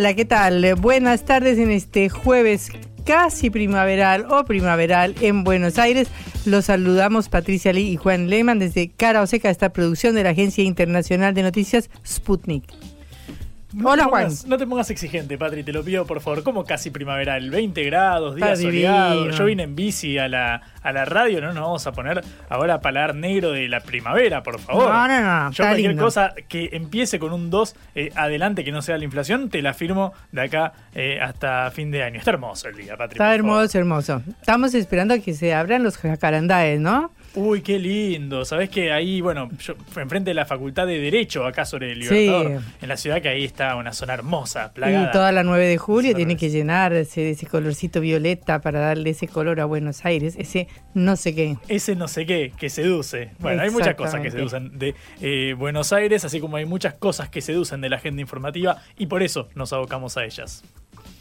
[0.00, 0.76] Hola, ¿qué tal?
[0.76, 2.72] Buenas tardes en este jueves
[3.04, 6.08] casi primaveral o primaveral en Buenos Aires.
[6.46, 10.30] Los saludamos Patricia Lee y Juan Lehmann desde Cara o Seca, esta producción de la
[10.30, 12.64] Agencia Internacional de Noticias Sputnik.
[13.72, 14.22] No Hola, te Juan.
[14.24, 16.42] pongas- No te pongas exigente, Patri, te lo pido por favor.
[16.42, 17.50] ¿Cómo casi primaveral?
[17.50, 19.16] 20 grados, Está soleados.
[19.18, 19.36] divino.
[19.36, 22.74] Yo vine en bici a la, a la radio, no nos vamos a poner ahora
[22.74, 24.88] a palar negro de la primavera, por favor.
[24.88, 26.04] No, no, no, Yo está cualquier lindo.
[26.04, 29.72] cosa que empiece con un 2 eh, adelante que no sea la inflación, te la
[29.72, 32.18] firmo de acá eh, hasta fin de año.
[32.18, 33.14] Está hermoso el día, Patri.
[33.14, 33.34] Está favor.
[33.36, 34.22] hermoso, hermoso.
[34.40, 37.12] Estamos esperando a que se abran los jacarandaes, ¿no?
[37.34, 38.44] Uy, qué lindo.
[38.44, 42.60] Sabés que ahí, bueno, yo enfrente de la Facultad de Derecho, acá sobre el Libertador,
[42.60, 42.66] Sí.
[42.82, 45.08] en la ciudad que ahí está una zona hermosa, plagada.
[45.08, 49.10] Y toda la 9 de julio tiene que llenarse de ese colorcito violeta para darle
[49.10, 51.56] ese color a Buenos Aires, ese no sé qué.
[51.68, 53.30] ese no sé qué que seduce.
[53.38, 57.28] Bueno, hay muchas cosas que seducen de eh, Buenos Aires, así como hay muchas cosas
[57.28, 60.64] que seducen de la agenda informativa y por eso nos abocamos a ellas.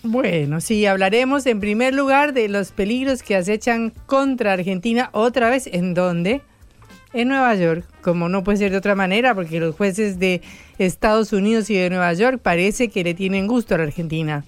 [0.01, 5.67] Bueno, sí, hablaremos en primer lugar de los peligros que acechan contra Argentina otra vez.
[5.67, 6.41] ¿En dónde?
[7.11, 10.41] En Nueva York, como no puede ser de otra manera, porque los jueces de
[10.77, 14.45] Estados Unidos y de Nueva York parece que le tienen gusto a la Argentina.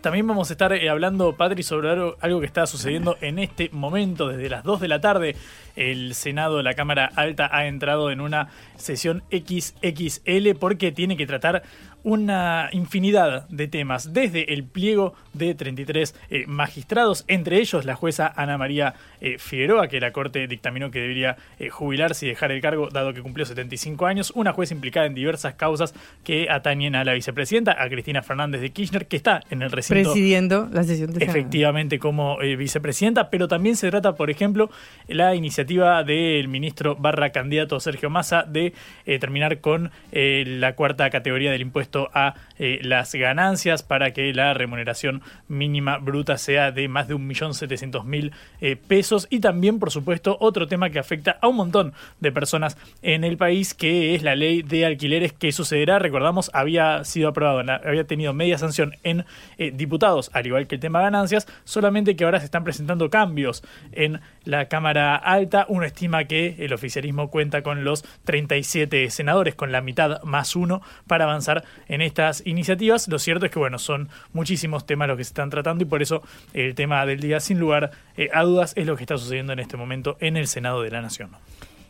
[0.00, 3.70] También vamos a estar eh, hablando, Patri, sobre algo, algo que está sucediendo en este
[3.72, 5.36] momento, desde las 2 de la tarde.
[5.76, 11.62] El Senado, la Cámara Alta, ha entrado en una sesión XXL porque tiene que tratar
[12.02, 18.32] una infinidad de temas, desde el pliego de 33 eh, magistrados, entre ellos la jueza
[18.34, 22.60] Ana María eh, Figueroa, que la Corte dictaminó que debería eh, jubilarse y dejar el
[22.60, 25.94] cargo, dado que cumplió 75 años, una jueza implicada en diversas causas
[26.24, 30.12] que atañen a la vicepresidenta, a Cristina Fernández de Kirchner, que está en el recinto
[30.12, 34.70] Presidiendo la sesión de efectivamente como eh, vicepresidenta, pero también se trata, por ejemplo,
[35.08, 38.72] la iniciativa del ministro barra candidato Sergio Massa de
[39.06, 44.54] eh, terminar con la cuarta categoría del impuesto a eh, las ganancias para que la
[44.54, 50.66] remuneración mínima bruta sea de más de 1.700.000 eh, pesos y también, por supuesto, otro
[50.66, 54.62] tema que afecta a un montón de personas en el país, que es la ley
[54.62, 59.24] de alquileres que sucederá, recordamos, había sido aprobado, había tenido media sanción en
[59.58, 63.62] eh, diputados, al igual que el tema ganancias, solamente que ahora se están presentando cambios
[63.92, 65.66] en la Cámara Alta.
[65.68, 70.82] Uno estima que el oficialismo cuenta con los 37 senadores, con la mitad más uno,
[71.06, 73.08] para avanzar en estas iniciativas.
[73.08, 76.00] Lo cierto es que, bueno, son muchísimos temas los que se están tratando y por
[76.00, 76.22] eso
[76.54, 79.58] el tema del día, sin lugar eh, a dudas, es lo que está sucediendo en
[79.58, 81.30] este momento en el Senado de la Nación.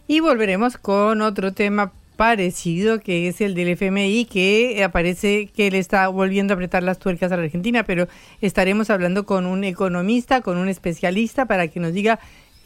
[0.09, 5.79] Y volveremos con otro tema parecido que es el del FMI que aparece que le
[5.79, 8.09] está volviendo a apretar las tuercas a la Argentina, pero
[8.41, 12.19] estaremos hablando con un economista, con un especialista para que nos diga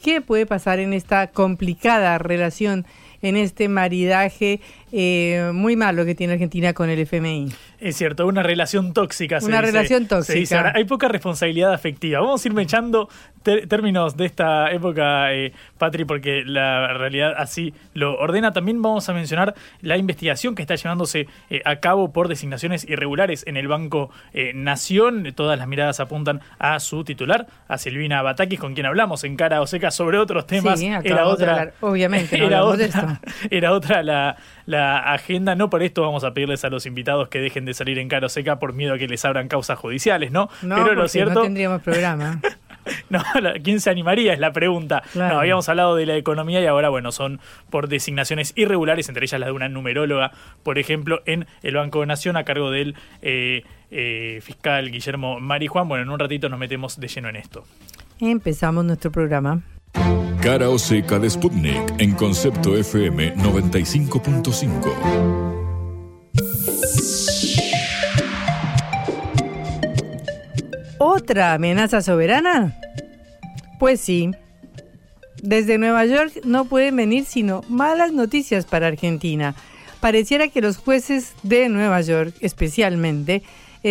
[0.03, 2.85] qué puede pasar en esta complicada relación,
[3.21, 4.59] en este maridaje
[4.97, 7.51] eh, muy malo que tiene Argentina con el FMI.
[7.79, 9.41] Es cierto, una relación tóxica.
[9.41, 10.39] se Una dice- relación se tóxica.
[10.39, 10.71] dice ahora.
[10.73, 12.21] Hay poca responsabilidad afectiva.
[12.21, 13.09] Vamos a ir echando
[13.43, 18.53] términos de esta época, eh, Patri, porque la realidad así lo ordena.
[18.53, 23.43] También vamos a mencionar la investigación que está llevándose eh, a cabo por designaciones irregulares
[23.45, 25.31] en el Banco eh, Nación.
[25.35, 29.61] Todas las miradas apuntan a su titular, a Silvina Batakis, con quien hablamos en cara
[29.61, 30.79] o seca sobre otros temas.
[30.79, 31.73] Sí, era otra, hablar.
[31.81, 33.21] Obviamente, no era de otra,
[33.51, 35.55] era otra la, la agenda.
[35.55, 38.27] No por esto vamos a pedirles a los invitados que dejen de salir en cara
[38.27, 40.49] o seca por miedo a que les abran causas judiciales, ¿no?
[40.61, 42.41] No, Pero lo cierto no tendríamos programa.
[43.09, 43.23] No,
[43.63, 44.33] ¿quién se animaría?
[44.33, 45.01] Es la pregunta.
[45.15, 47.39] No, habíamos hablado de la economía y ahora, bueno, son
[47.69, 50.31] por designaciones irregulares, entre ellas la de una numeróloga,
[50.61, 55.87] por ejemplo, en el Banco de Nación a cargo del eh, eh, fiscal Guillermo Marijuán.
[55.87, 57.63] Bueno, en un ratito nos metemos de lleno en esto.
[58.19, 59.61] Empezamos nuestro programa.
[60.45, 64.93] Cara o seca de Sputnik en concepto FM 95.5.
[70.99, 72.79] ¿Otra amenaza soberana?
[73.79, 74.29] Pues sí.
[75.41, 79.55] Desde Nueva York no pueden venir sino malas noticias para Argentina.
[79.99, 83.41] Pareciera que los jueces de Nueva York, especialmente,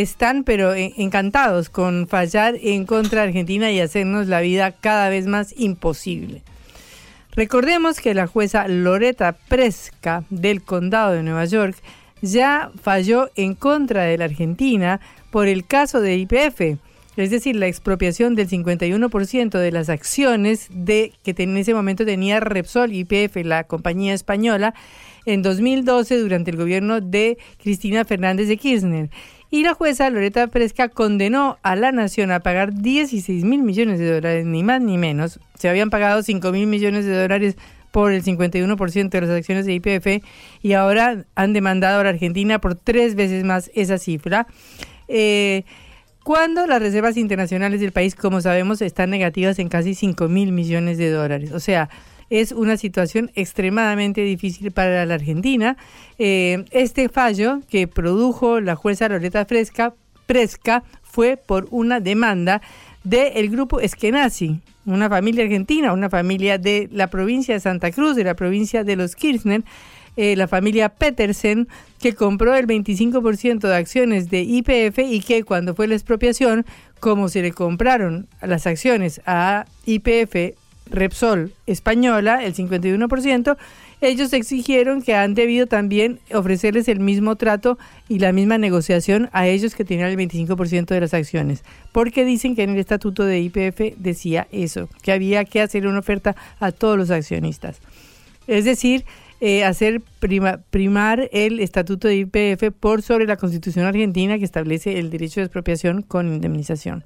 [0.03, 5.27] están pero encantados con fallar en contra de Argentina y hacernos la vida cada vez
[5.27, 6.43] más imposible.
[7.33, 11.77] Recordemos que la jueza Loreta Presca del Condado de Nueva York
[12.23, 15.01] ya falló en contra de la Argentina
[15.31, 16.79] por el caso de IPF
[17.17, 22.41] es decir, la expropiación del 51% de las acciones de que en ese momento tenía
[22.41, 24.75] Repsol YPF, la compañía española,
[25.25, 29.11] en 2012 durante el gobierno de Cristina Fernández de Kirchner.
[29.55, 34.13] Y la jueza Loreta Fresca condenó a la nación a pagar 16 mil millones de
[34.13, 35.39] dólares, ni más ni menos.
[35.57, 37.57] Se habían pagado 5 mil millones de dólares
[37.93, 40.27] por el 51% de las acciones de IPF
[40.61, 44.49] y ahora han demandado a la Argentina por tres veces más esa cifra.
[45.07, 45.63] Eh,
[46.25, 50.99] cuando las reservas internacionales del país, como sabemos, están negativas en casi 5 mil millones
[50.99, 51.53] de dólares.
[51.53, 51.91] O sea,
[52.31, 55.77] es una situación extremadamente difícil para la Argentina.
[56.19, 59.95] Eh, este fallo que produjo la jueza Loreta Fresca,
[60.27, 62.63] Fresca fue por una demanda
[63.05, 68.25] del grupo Eskenazi, una familia argentina, una familia de la provincia de Santa Cruz, de
[68.25, 69.63] la provincia de los Kirchner,
[70.17, 71.69] eh, la familia Petersen,
[72.01, 76.65] que compró el 25% de acciones de IPF y que cuando fue la expropiación,
[77.01, 80.57] como se le compraron las acciones a IPF
[80.87, 83.57] Repsol española, el 51%,
[84.01, 87.79] ellos exigieron que han debido también ofrecerles el mismo trato
[88.09, 92.55] y la misma negociación a ellos que tenían el 25% de las acciones, porque dicen
[92.55, 96.71] que en el estatuto de IPF decía eso, que había que hacer una oferta a
[96.71, 97.81] todos los accionistas.
[98.47, 99.07] Es decir,
[99.41, 100.03] eh, hacer
[100.71, 105.47] primar el estatuto de IPF por sobre la Constitución argentina que establece el derecho de
[105.47, 107.05] expropiación con indemnización.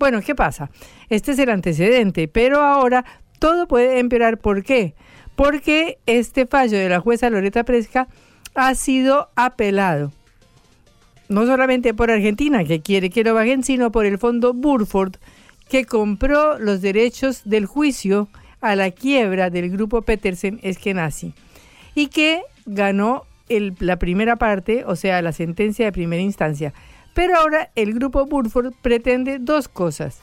[0.00, 0.70] Bueno, ¿qué pasa?
[1.10, 3.04] Este es el antecedente, pero ahora
[3.38, 4.38] todo puede empeorar.
[4.38, 4.94] ¿Por qué?
[5.36, 8.08] Porque este fallo de la jueza Loreta Presca
[8.54, 10.10] ha sido apelado.
[11.28, 15.16] No solamente por Argentina, que quiere que lo bajen, sino por el fondo Burford,
[15.68, 18.28] que compró los derechos del juicio
[18.62, 21.34] a la quiebra del grupo Petersen Eskenazi
[21.94, 26.72] y que ganó la primera parte, o sea, la sentencia de primera instancia.
[27.14, 30.20] Pero ahora el grupo Burford pretende dos cosas.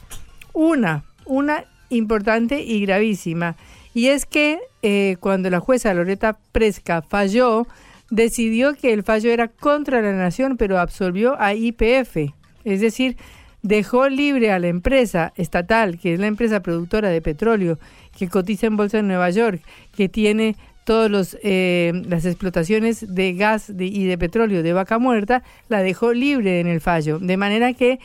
[0.54, 3.56] Una, una importante y gravísima,
[3.94, 7.68] y es que eh, cuando la jueza Loreta Presca falló,
[8.10, 12.31] decidió que el fallo era contra la nación, pero absolvió a IPF.
[12.63, 13.18] Es decir,
[13.63, 17.80] dejó libre a la empresa estatal, que es la empresa productora de petróleo,
[18.18, 19.62] que cotiza en bolsa en Nueva York,
[19.95, 20.56] que tiene
[20.88, 26.62] todas eh, las explotaciones de gas y de petróleo de vaca muerta, la dejó libre
[26.62, 27.19] en el fallo.
[27.19, 28.00] De manera que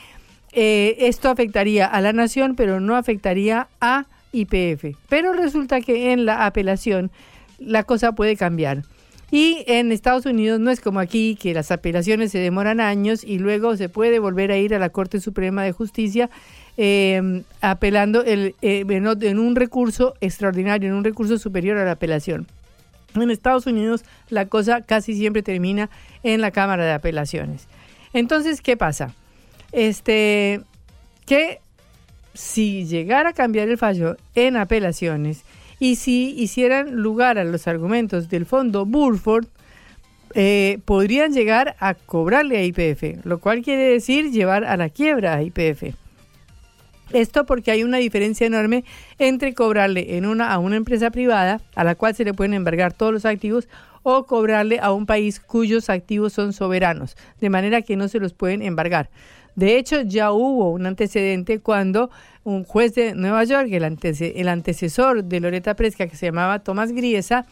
[0.51, 4.97] eh, esto afectaría a la nación, pero no afectaría a IPF.
[5.09, 7.13] Pero resulta que en la apelación
[7.61, 8.83] la cosa puede cambiar.
[9.31, 13.39] Y en Estados Unidos no es como aquí, que las apelaciones se demoran años y
[13.39, 16.31] luego se puede volver a ir a la Corte Suprema de Justicia
[16.77, 22.49] eh, apelando el, en un recurso extraordinario, en un recurso superior a la apelación.
[23.15, 25.91] En Estados Unidos la cosa casi siempre termina
[26.23, 27.67] en la Cámara de Apelaciones.
[28.13, 29.15] Entonces, ¿qué pasa?
[29.73, 30.61] Este,
[31.27, 31.61] que
[32.35, 35.45] si llegara a cambiar el fallo en apelaciones
[35.79, 39.47] y si hicieran lugar a los argumentos del fondo Burford,
[40.35, 45.35] eh, podrían llegar a cobrarle a IPF, lo cual quiere decir llevar a la quiebra
[45.35, 45.95] a IPF.
[47.13, 48.85] Esto porque hay una diferencia enorme
[49.19, 52.93] entre cobrarle en una, a una empresa privada a la cual se le pueden embargar
[52.93, 53.69] todos los activos
[54.03, 58.33] o cobrarle a un país cuyos activos son soberanos, de manera que no se los
[58.33, 59.11] pueden embargar.
[59.55, 62.11] De hecho, ya hubo un antecedente cuando
[62.43, 63.99] un juez de Nueva York, el,
[64.35, 67.47] el antecesor de Loreta Presca, que se llamaba Tomás Griesa,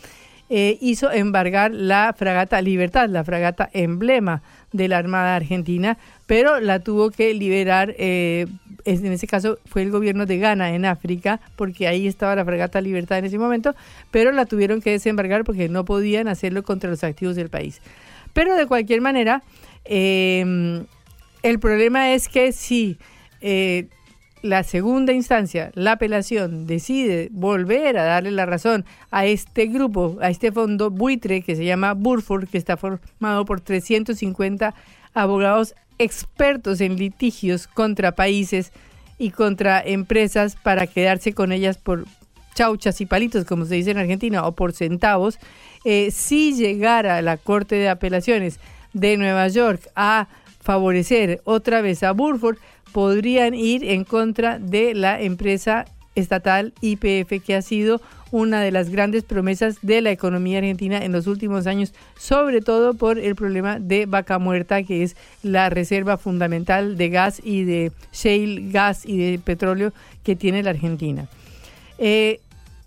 [0.52, 6.80] eh, hizo embargar la fragata Libertad, la fragata emblema de la Armada Argentina, pero la
[6.80, 8.46] tuvo que liberar eh,
[8.84, 12.80] en ese caso fue el gobierno de Ghana en África, porque ahí estaba la fragata
[12.80, 13.74] Libertad en ese momento,
[14.10, 17.80] pero la tuvieron que desembarcar porque no podían hacerlo contra los activos del país.
[18.32, 19.42] Pero de cualquier manera,
[19.84, 20.84] em,
[21.42, 22.98] el problema es que si
[23.40, 23.88] eh,
[24.42, 30.30] la segunda instancia, la apelación, decide volver a darle la razón a este grupo, a
[30.30, 34.74] este fondo buitre que se llama Burford, que está formado por 350
[35.12, 38.72] abogados expertos en litigios contra países
[39.18, 42.06] y contra empresas para quedarse con ellas por
[42.54, 45.38] chauchas y palitos, como se dice en Argentina, o por centavos,
[45.84, 48.58] eh, si llegara la Corte de Apelaciones
[48.94, 50.26] de Nueva York a
[50.60, 52.56] favorecer otra vez a Burford,
[52.92, 58.00] podrían ir en contra de la empresa estatal IPF, que ha sido
[58.30, 62.94] una de las grandes promesas de la economía argentina en los últimos años, sobre todo
[62.94, 67.92] por el problema de vaca muerta, que es la reserva fundamental de gas y de
[68.12, 71.28] shale gas y de petróleo que tiene la Argentina.
[71.98, 72.40] Eh,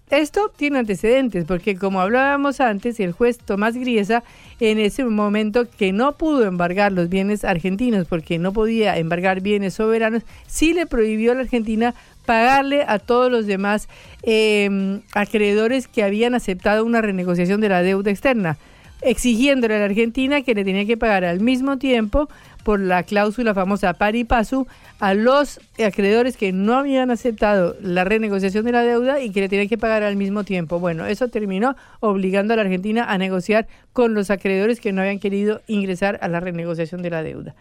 [0.10, 4.24] esto tiene antecedentes, porque como hablábamos antes, el juez Tomás Griesa,
[4.60, 9.74] en ese momento que no pudo embargar los bienes argentinos, porque no podía embargar bienes
[9.74, 13.88] soberanos, sí le prohibió a la Argentina pagarle a todos los demás
[14.24, 18.58] eh, acreedores que habían aceptado una renegociación de la deuda externa,
[19.02, 22.30] exigiéndole a la Argentina que le tenía que pagar al mismo tiempo
[22.64, 24.68] por la cláusula famosa pari passu
[25.00, 29.50] a los acreedores que no habían aceptado la renegociación de la deuda y que le
[29.50, 30.80] tenían que pagar al mismo tiempo.
[30.80, 35.20] Bueno, eso terminó obligando a la Argentina a negociar con los acreedores que no habían
[35.20, 37.54] querido ingresar a la renegociación de la deuda.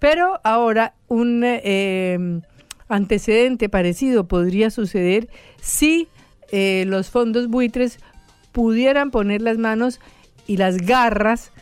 [0.00, 2.40] Pero ahora un eh,
[2.88, 5.28] antecedente parecido podría suceder
[5.60, 6.08] si
[6.50, 7.98] eh, los fondos buitres
[8.52, 10.00] pudieran poner las manos
[10.46, 11.52] y las garras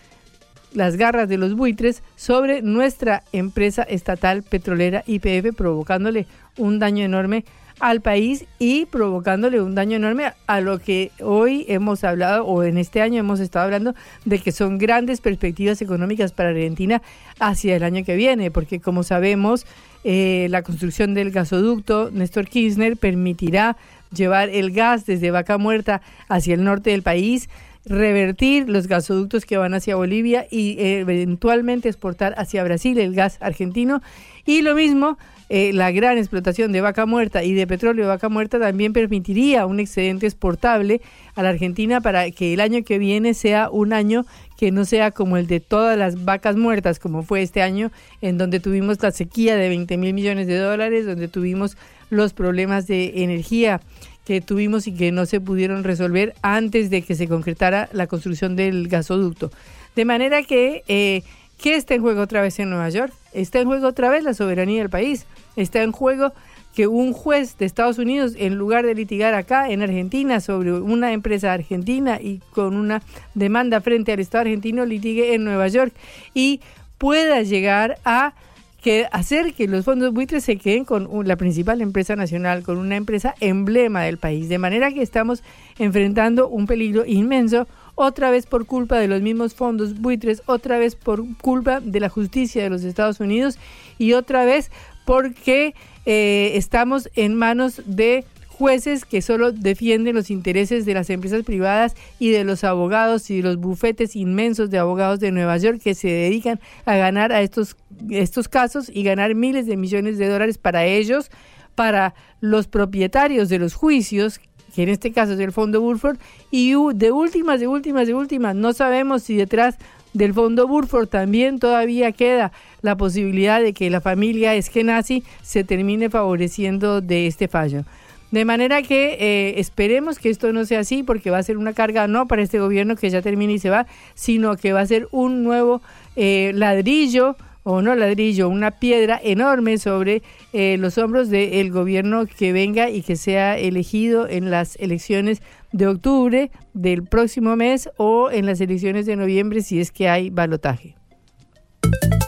[0.73, 6.27] las garras de los buitres sobre nuestra empresa estatal petrolera IPF, provocándole
[6.59, 7.47] un daño enorme
[7.81, 12.79] al país y provocándole un daño enorme a lo que hoy hemos hablado o en
[12.79, 17.03] este año hemos estado hablando de que son grandes perspectivas económicas para Argentina
[17.39, 19.67] hacia el año que viene, porque como sabemos,
[20.09, 23.77] eh, la construcción del gasoducto Néstor Kirchner permitirá
[24.15, 27.49] llevar el gas desde Vaca Muerta hacia el norte del país
[27.85, 33.39] revertir los gasoductos que van hacia Bolivia y eh, eventualmente exportar hacia Brasil el gas
[33.41, 34.01] argentino.
[34.45, 38.29] Y lo mismo, eh, la gran explotación de vaca muerta y de petróleo de vaca
[38.29, 41.01] muerta también permitiría un excedente exportable
[41.35, 44.25] a la Argentina para que el año que viene sea un año
[44.57, 47.91] que no sea como el de todas las vacas muertas, como fue este año,
[48.23, 51.77] en donde tuvimos la sequía de 20 mil millones de dólares, donde tuvimos
[52.11, 53.81] los problemas de energía
[54.25, 58.57] que tuvimos y que no se pudieron resolver antes de que se concretara la construcción
[58.57, 59.53] del gasoducto.
[59.95, 61.23] De manera que, eh,
[61.63, 63.13] ¿qué está en juego otra vez en Nueva York?
[63.33, 65.27] Está en juego otra vez la soberanía del país.
[65.55, 66.33] Está en juego
[66.77, 71.15] que un juez de Estados Unidos, en lugar de litigar acá en Argentina sobre una
[71.15, 73.03] empresa argentina y con una
[73.35, 75.95] demanda frente al Estado argentino, litigue en Nueva York
[76.35, 76.61] y
[76.99, 78.35] pueda llegar a
[78.83, 82.97] que hacer que los fondos buitres se queden con la principal empresa nacional, con una
[82.97, 84.51] empresa emblema del país.
[84.51, 85.43] De manera que estamos
[85.79, 90.95] enfrentando un peligro inmenso, otra vez por culpa de los mismos fondos buitres, otra vez
[90.95, 93.59] por culpa de la justicia de los Estados Unidos
[93.99, 94.71] y otra vez
[95.07, 101.43] porque eh, estamos en manos de jueces que solo defienden los intereses de las empresas
[101.45, 105.81] privadas y de los abogados y de los bufetes inmensos de abogados de Nueva York
[105.83, 107.77] que se dedican a ganar a estos,
[108.11, 111.31] estos casos y ganar miles de millones de dólares para ellos,
[111.75, 114.41] para los propietarios de los juicios
[114.75, 116.19] que en este caso es el fondo Burford,
[116.51, 119.79] y de últimas, de últimas, de últimas, no sabemos si detrás
[120.17, 126.09] del fondo Burford también todavía queda la posibilidad de que la familia Eskenazi se termine
[126.09, 127.85] favoreciendo de este fallo.
[128.31, 131.75] De manera que eh, esperemos que esto no sea así, porque va a ser una
[131.75, 134.87] carga no para este gobierno que ya termina y se va, sino que va a
[134.87, 135.81] ser un nuevo
[136.17, 137.37] eh, ladrillo
[137.69, 143.03] o no ladrillo, una piedra enorme sobre eh, los hombros del gobierno que venga y
[143.03, 145.43] que sea elegido en las elecciones
[145.73, 150.31] de octubre del próximo mes o en las elecciones de noviembre si es que hay
[150.31, 150.95] balotaje.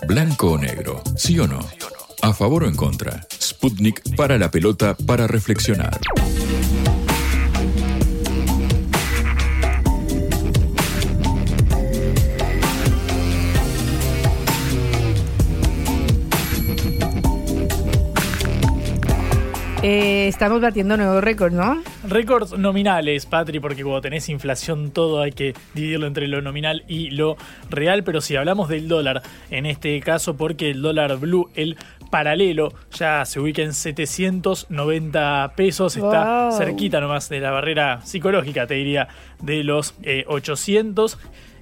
[0.09, 1.61] Blanco o negro, sí o no.
[2.21, 3.25] ¿A favor o en contra?
[3.41, 6.01] Sputnik para la pelota para reflexionar.
[19.81, 21.81] Eh, estamos batiendo nuevos récords, ¿no?
[22.03, 27.11] Récords nominales, Patri, porque cuando tenés inflación todo hay que dividirlo entre lo nominal y
[27.11, 27.37] lo
[27.71, 31.77] real, pero si hablamos del dólar, en este caso porque el dólar blue, el
[32.11, 38.75] paralelo, ya se ubica en 790 pesos, está cerquita nomás de la barrera psicológica, te
[38.75, 39.07] diría,
[39.41, 39.95] de los
[40.27, 41.19] 800.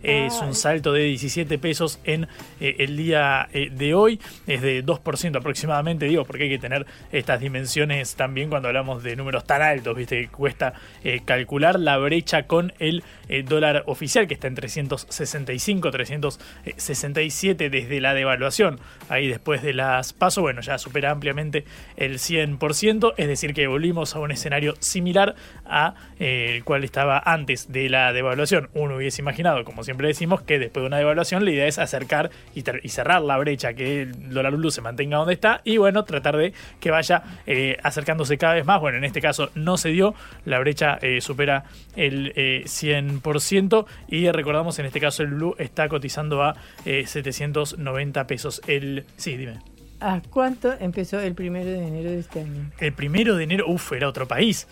[0.07, 2.29] Eh, es un salto de 17 pesos en
[2.61, 6.87] eh, el día eh, de hoy, es de 2% aproximadamente, digo, porque hay que tener
[7.11, 11.99] estas dimensiones también cuando hablamos de números tan altos, viste, que cuesta eh, calcular la
[11.99, 13.03] brecha con el
[13.47, 20.43] dólar oficial, que está en 365, 367 desde la devaluación, ahí después de las pasos,
[20.43, 21.65] bueno, ya supera ampliamente
[21.97, 25.35] el 100%, es decir, que volvimos a un escenario similar
[25.69, 28.69] a el cual estaba antes de la devaluación.
[28.75, 32.31] Uno hubiese imaginado, como siempre decimos, que después de una devaluación la idea es acercar
[32.55, 36.37] y, cerrar la brecha, que el dólar blue se mantenga donde está y bueno, tratar
[36.37, 38.81] de que vaya eh, acercándose cada vez más.
[38.81, 44.31] Bueno, en este caso no se dio, la brecha eh, supera el 100% eh, y
[44.31, 46.55] recordamos en este caso el blue está cotizando a
[46.85, 48.61] 790 pesos.
[48.67, 49.59] El, sí, dime.
[50.01, 52.71] ¿A cuánto empezó el primero de enero de este año?
[52.79, 54.69] El primero de enero, uff, era otro país.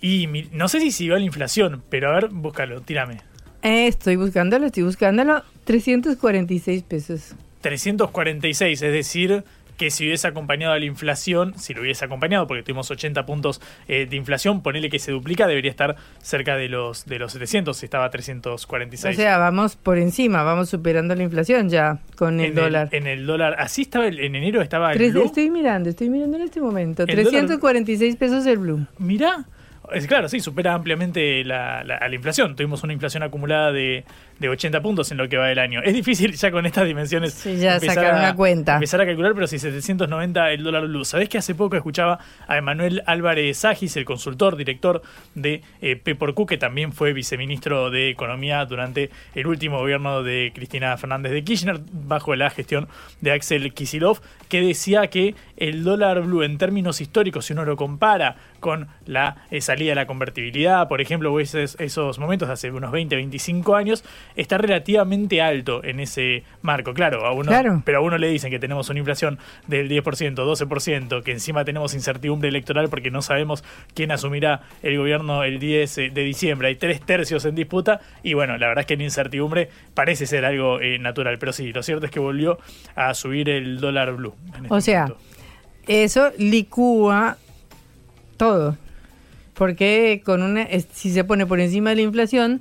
[0.00, 3.18] Y no sé si siguió la inflación, pero a ver, búscalo, tírame.
[3.62, 5.42] Eh, estoy buscándolo, estoy buscándolo.
[5.64, 7.34] 346 pesos.
[7.62, 9.42] 346, es decir,
[9.76, 13.60] que si hubiese acompañado a la inflación, si lo hubiese acompañado, porque tuvimos 80 puntos
[13.88, 17.76] eh, de inflación, ponele que se duplica, debería estar cerca de los, de los 700,
[17.76, 19.14] si estaba a 346.
[19.14, 22.88] O sea, vamos por encima, vamos superando la inflación ya con el dólar.
[22.92, 25.16] en el dólar, así estaba, el, en enero estaba el.
[25.16, 27.06] Estoy mirando, estoy mirando en este momento.
[27.06, 28.86] 346 pesos el blue.
[28.98, 29.46] Mira,
[29.92, 32.56] es claro, sí, supera ampliamente la, a la inflación.
[32.56, 34.04] Tuvimos una inflación acumulada de
[34.44, 35.80] de 80 puntos en lo que va del año.
[35.82, 38.74] Es difícil ya con estas dimensiones empezar, a, una cuenta.
[38.74, 41.08] empezar a calcular, pero si 790 el dólar luz.
[41.08, 45.02] ¿Sabés que hace poco escuchaba a Emanuel Álvarez Sagis, el consultor, director
[45.34, 46.00] de eh,
[46.34, 51.42] Q, que también fue viceministro de Economía durante el último gobierno de Cristina Fernández de
[51.42, 52.88] Kirchner, bajo la gestión
[53.20, 57.76] de Axel Kisilov, que decía que el dólar blue en términos históricos, si uno lo
[57.76, 62.70] compara con la eh, salida de la convertibilidad, por ejemplo, esos, esos momentos de hace
[62.70, 64.04] unos 20, 25 años,
[64.36, 66.94] está relativamente alto en ese marco.
[66.94, 71.22] Claro, a uno, pero a uno le dicen que tenemos una inflación del 10%, 12%,
[71.22, 73.64] que encima tenemos incertidumbre electoral porque no sabemos
[73.94, 76.68] quién asumirá el gobierno el 10 de diciembre.
[76.68, 80.44] Hay tres tercios en disputa y bueno, la verdad es que la incertidumbre parece ser
[80.44, 81.38] algo eh, natural.
[81.38, 82.58] Pero sí, lo cierto es que volvió
[82.94, 84.34] a subir el dólar blue.
[84.54, 85.12] Este o sea,
[85.86, 87.36] eso licúa
[88.36, 88.76] todo.
[89.54, 92.60] Porque con una, si se pone por encima de la inflación,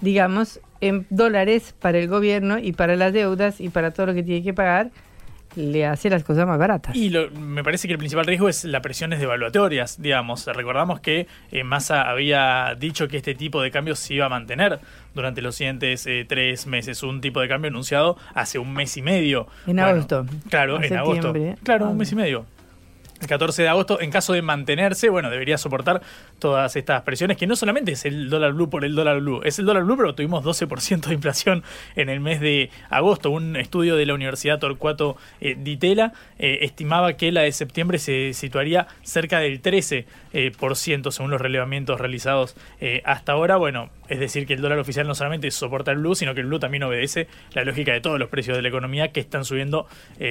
[0.00, 4.22] digamos, en dólares para el gobierno y para las deudas y para todo lo que
[4.22, 4.90] tiene que pagar,
[5.56, 6.94] le hace las cosas más baratas.
[6.94, 10.46] Y me parece que el principal riesgo es las presiones devaluatorias, digamos.
[10.46, 14.80] Recordamos que eh, Massa había dicho que este tipo de cambios se iba a mantener
[15.14, 17.02] durante los siguientes eh, tres meses.
[17.02, 19.46] Un tipo de cambio anunciado hace un mes y medio.
[19.66, 20.26] En agosto.
[20.50, 21.32] Claro, en agosto.
[21.62, 22.46] Claro, un mes y medio
[23.20, 26.02] el 14 de agosto, en caso de mantenerse, bueno, debería soportar
[26.38, 29.58] todas estas presiones, que no solamente es el dólar blue por el dólar blue, es
[29.58, 31.62] el dólar blue, pero tuvimos 12% de inflación
[31.94, 33.30] en el mes de agosto.
[33.30, 38.32] Un estudio de la Universidad Torcuato eh, Ditela eh, estimaba que la de septiembre se
[38.34, 42.56] situaría cerca del 13%, eh, por ciento, según los relevamientos realizados
[43.04, 43.56] hasta ahora.
[43.56, 46.46] Bueno, es decir, que el dólar oficial no solamente soporta el blue, sino que el
[46.46, 49.86] blue también obedece la lógica de todos los precios de la economía que están subiendo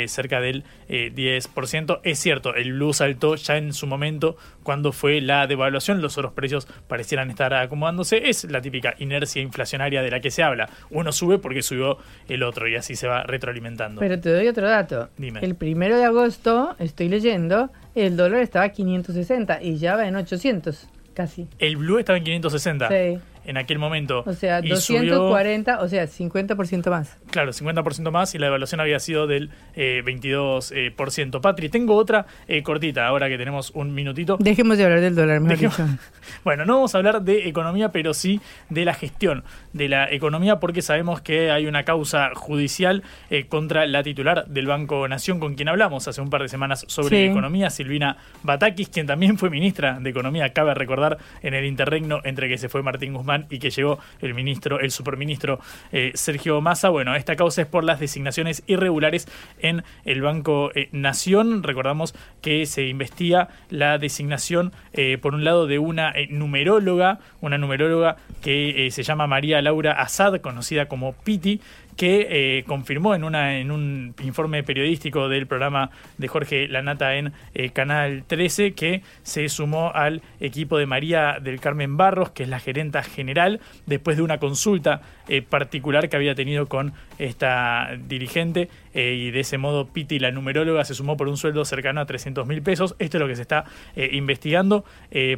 [0.08, 2.00] cerca del 10%.
[2.04, 6.34] Es cierto, el blue saltó ya en su momento cuando fue la devaluación, los otros
[6.34, 8.30] precios parecieran estar acomodándose.
[8.30, 10.70] Es la típica inercia inflacionaria de la que se habla.
[10.90, 14.00] Uno sube porque subió el otro y así se va retroalimentando.
[14.00, 15.10] Pero te doy otro dato.
[15.18, 15.40] Dime.
[15.42, 20.16] El primero de agosto, estoy leyendo, el dólar estaba a 560 y ya va en
[20.16, 21.48] 800 casi.
[21.60, 22.90] El blue estaba en 560.
[22.90, 24.23] Sí en aquel momento.
[24.25, 27.17] O sea, 240, o sea, 50% más.
[27.31, 31.38] Claro, 50% más y la evaluación había sido del 22%.
[31.38, 34.38] Eh, Patri, tengo otra eh, cortita ahora que tenemos un minutito.
[34.39, 35.71] Dejemos de hablar del dólar, mejor
[36.43, 40.60] Bueno, no vamos a hablar de economía, pero sí de la gestión de la economía
[40.60, 45.55] porque sabemos que hay una causa judicial eh, contra la titular del Banco Nación con
[45.55, 49.99] quien hablamos hace un par de semanas sobre economía, Silvina Batakis, quien también fue ministra
[49.99, 53.69] de Economía, cabe recordar, en el interregno entre que se fue Martín Guzmán y que
[53.69, 55.60] llegó el ministro, el superministro
[55.91, 56.89] eh, Sergio Massa.
[56.89, 59.28] Bueno, esta causa es por las designaciones irregulares
[59.60, 61.63] en el Banco eh, Nación.
[61.63, 68.17] Recordamos que se investiga la designación, eh, por un lado, de una numeróloga, una numeróloga
[68.41, 71.62] que se llama María Laura Azad, conocida como Piti,
[71.95, 77.34] que eh, confirmó en, una, en un informe periodístico del programa de Jorge Lanata en
[77.53, 82.49] eh, Canal 13 que se sumó al equipo de María del Carmen Barros, que es
[82.49, 88.69] la gerenta general, después de una consulta eh, particular que había tenido con esta dirigente
[88.93, 92.47] y de ese modo Piti, la numeróloga, se sumó por un sueldo cercano a 300
[92.47, 92.95] mil pesos.
[92.97, 93.65] Esto es lo que se está
[94.12, 94.86] investigando.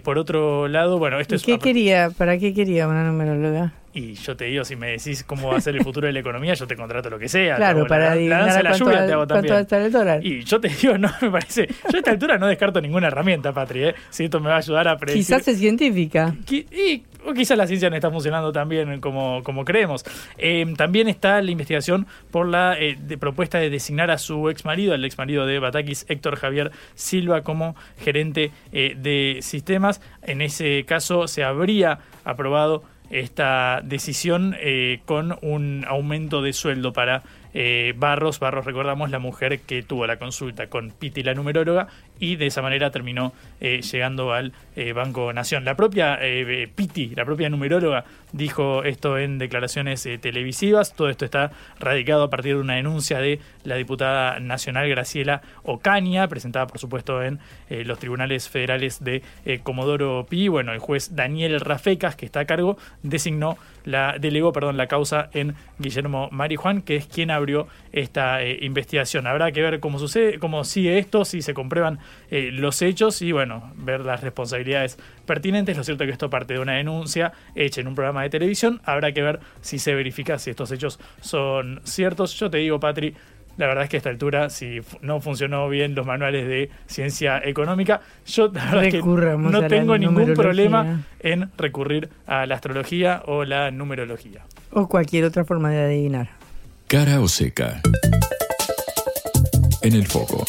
[0.04, 1.44] por otro lado, bueno, esto es...
[1.44, 2.12] ¿Qué quería?
[2.16, 3.74] ¿Para qué quería una numeróloga?
[3.98, 6.20] Y yo te digo, si me decís cómo va a ser el futuro de la
[6.20, 7.56] economía, yo te contrato lo que sea.
[7.56, 9.54] Claro, hago para la, la danza de la lluvia te hago también.
[9.54, 10.24] va a estar el dólar.
[10.26, 11.68] Y yo te digo, no me parece.
[11.68, 13.86] Yo a esta altura no descarto ninguna herramienta, Patri.
[13.86, 13.96] ¿eh?
[14.12, 15.26] Si esto me va a ayudar a predecir.
[15.26, 16.36] Quizás es científica.
[16.46, 20.06] Qui- Y o quizás la ciencia no está funcionando tan bien como, como creemos.
[20.38, 24.64] Eh, también está la investigación por la eh, de propuesta de designar a su ex
[24.64, 30.00] marido, el ex marido de Batakis, Héctor Javier Silva, como gerente eh, de sistemas.
[30.22, 37.24] En ese caso se habría aprobado esta decisión eh, con un aumento de sueldo para
[37.54, 38.40] eh, Barros.
[38.40, 41.88] Barros, recordamos, la mujer que tuvo la consulta con Piti, la numeróloga,
[42.20, 44.54] y de esa manera terminó eh, llegando al
[44.94, 45.66] Banco Nación.
[45.66, 46.20] La propia
[46.76, 50.94] Piti, la propia numeróloga, dijo esto en declaraciones eh, televisivas.
[50.94, 56.28] Todo esto está radicado a partir de una denuncia de la diputada nacional Graciela Ocaña,
[56.28, 60.48] presentada por supuesto en eh, los tribunales federales de eh, Comodoro Pi.
[60.48, 65.30] Bueno, el juez Daniel Rafecas, que está a cargo, designó la, delegó perdón, la causa
[65.34, 69.28] en Guillermo Marijuán, que es quien abrió esta investigación.
[69.28, 73.72] Habrá que ver cómo sucede, cómo sigue esto, si se comprueban los hechos y bueno,
[73.78, 75.78] ver las responsabilidades pertinentes.
[75.78, 78.82] Lo cierto es que esto parte de una denuncia hecha en un programa de televisión.
[78.86, 82.34] Habrá que ver si se verifica si estos hechos son ciertos.
[82.40, 83.16] Yo te digo, Patri,
[83.58, 87.40] la verdad es que a esta altura, si no funcionó bien los manuales de ciencia
[87.44, 92.46] económica, yo la verdad es que Recurramos a no tengo ningún problema en recurrir a
[92.46, 94.46] la astrología o la numerología.
[94.72, 96.30] O cualquier otra forma de adivinar.
[96.88, 97.82] Cara o seca.
[99.82, 100.46] En el foco.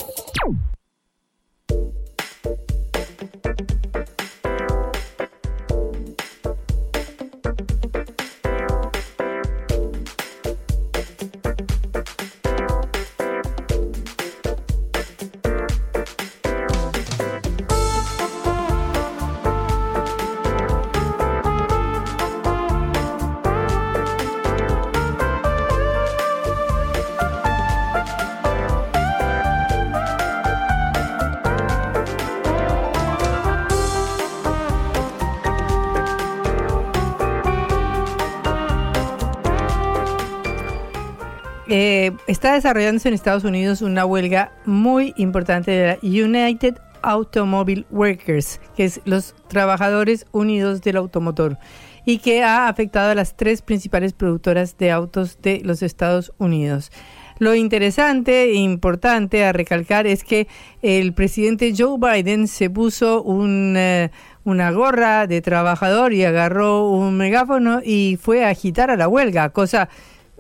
[42.59, 49.01] Desarrollándose en Estados Unidos una huelga muy importante de la United Automobile Workers, que es
[49.05, 51.57] los trabajadores unidos del automotor,
[52.05, 56.91] y que ha afectado a las tres principales productoras de autos de los Estados Unidos.
[57.39, 60.49] Lo interesante e importante a recalcar es que
[60.83, 64.11] el presidente Joe Biden se puso eh,
[64.43, 69.51] una gorra de trabajador y agarró un megáfono y fue a agitar a la huelga,
[69.51, 69.89] cosa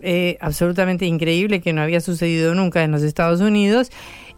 [0.02, 3.90] eh, absolutamente increíble que no había sucedido nunca en los Estados Unidos.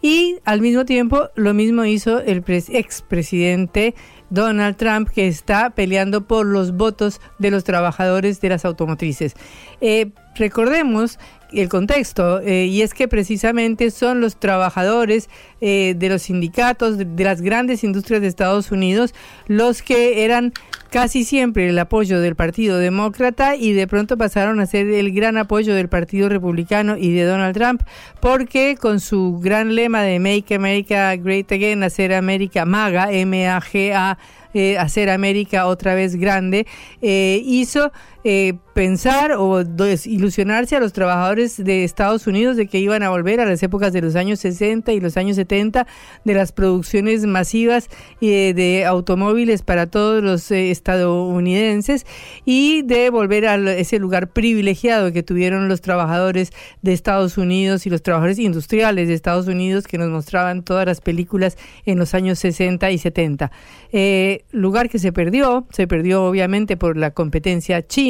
[0.03, 3.95] Y al mismo tiempo lo mismo hizo el pres- expresidente
[4.31, 9.35] Donald Trump, que está peleando por los votos de los trabajadores de las automotrices.
[9.81, 11.19] Eh, recordemos
[11.53, 15.29] el contexto, eh, y es que precisamente son los trabajadores
[15.61, 19.15] eh, de los sindicatos, de, las grandes industrias de Estados Unidos,
[19.47, 20.53] los que eran
[20.91, 25.37] casi siempre el apoyo del Partido Demócrata y de pronto pasaron a ser el gran
[25.37, 27.83] apoyo del Partido Republicano y de Donald Trump,
[28.21, 34.19] porque con su gran lema de Make America Great Again, hacer América MAGA, M-A-G-A,
[34.53, 36.67] eh, hacer América otra vez grande,
[37.01, 37.93] hizo
[38.25, 39.63] eh, pensar o
[40.05, 43.93] ilusionarse a los trabajadores de Estados Unidos de que iban a volver a las épocas
[43.93, 45.87] de los años 60 y los años 70
[46.25, 47.89] de las producciones masivas
[48.21, 52.07] de automóviles para todos los eh, estadounidenses
[52.45, 56.53] y de volver a ese lugar privilegiado que tuvieron los trabajadores
[56.83, 61.01] de Estados Unidos y los trabajadores industriales de Estados Unidos que nos mostraban todas las
[61.01, 63.51] películas en los años 60 y 70.
[63.93, 68.10] Eh, lugar que se perdió, se perdió obviamente por la competencia china,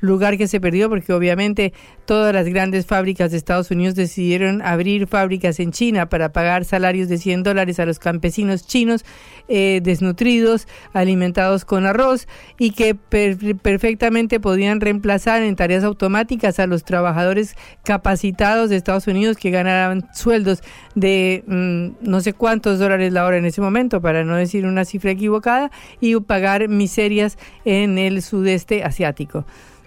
[0.00, 1.72] lugar que se perdió porque obviamente
[2.04, 7.08] todas las grandes fábricas de Estados Unidos decidieron abrir fábricas en China para pagar salarios
[7.08, 9.04] de 100 dólares a los campesinos chinos
[9.48, 12.26] eh, desnutridos, alimentados con arroz
[12.58, 19.06] y que per- perfectamente podían reemplazar en tareas automáticas a los trabajadores capacitados de Estados
[19.06, 20.62] Unidos que ganaban sueldos
[20.94, 24.84] de mm, no sé cuántos dólares la hora en ese momento, para no decir una
[24.84, 29.31] cifra equivocada, y pagar miserias en el sudeste asiático.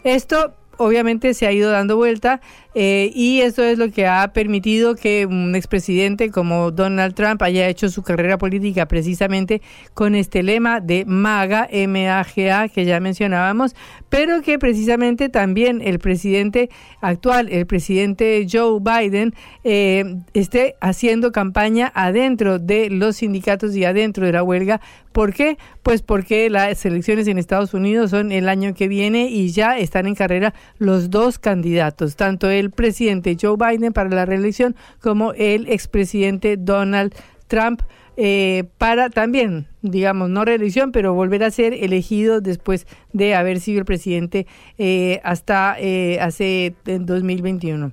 [0.03, 2.41] Esto obviamente se ha ido dando vuelta
[2.73, 7.67] eh, y esto es lo que ha permitido que un expresidente como Donald Trump haya
[7.67, 9.61] hecho su carrera política precisamente
[9.93, 13.75] con este lema de MAGA, M-A-G-A, que ya mencionábamos,
[14.15, 16.69] pero que precisamente también el presidente
[17.01, 19.33] actual, el presidente Joe Biden,
[19.65, 24.79] eh, esté haciendo campaña adentro de los sindicatos y adentro de la huelga.
[25.11, 25.57] ¿Por qué?
[25.83, 30.07] Pues porque las elecciones en Estados Unidos son el año que viene y ya están
[30.07, 35.67] en carrera los dos candidatos, tanto el presidente Joe Biden para la reelección como el
[35.67, 37.13] expresidente Donald
[37.47, 37.81] Trump
[38.17, 43.79] eh, para también, digamos, no reelección, pero volver a ser elegido después de haber sido
[43.79, 44.47] el presidente
[44.77, 47.91] eh, hasta eh, hace 2021.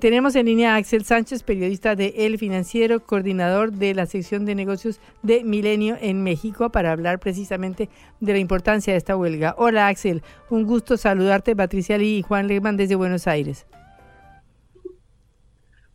[0.00, 4.54] tenemos en línea a Axel Sánchez, periodista de El Financiero, coordinador de la sección de
[4.54, 7.88] negocios de Milenio en México, para hablar precisamente
[8.20, 9.54] de la importancia de esta huelga.
[9.58, 13.66] Hola Axel, un gusto saludarte, Patricia Lee y Juan Lehmann desde Buenos Aires.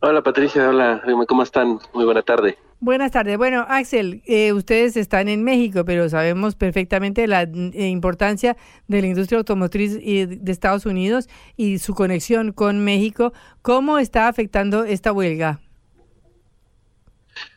[0.02, 1.78] Hola Patricia, hola, ¿cómo están?
[1.92, 2.56] Muy buena tarde.
[2.82, 3.36] Buenas tardes.
[3.36, 8.56] Bueno, Axel, eh, ustedes están en México, pero sabemos perfectamente la eh, importancia
[8.88, 13.34] de la industria automotriz de Estados Unidos y su conexión con México.
[13.60, 15.60] ¿Cómo está afectando esta huelga?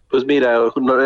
[0.09, 0.59] Pues mira,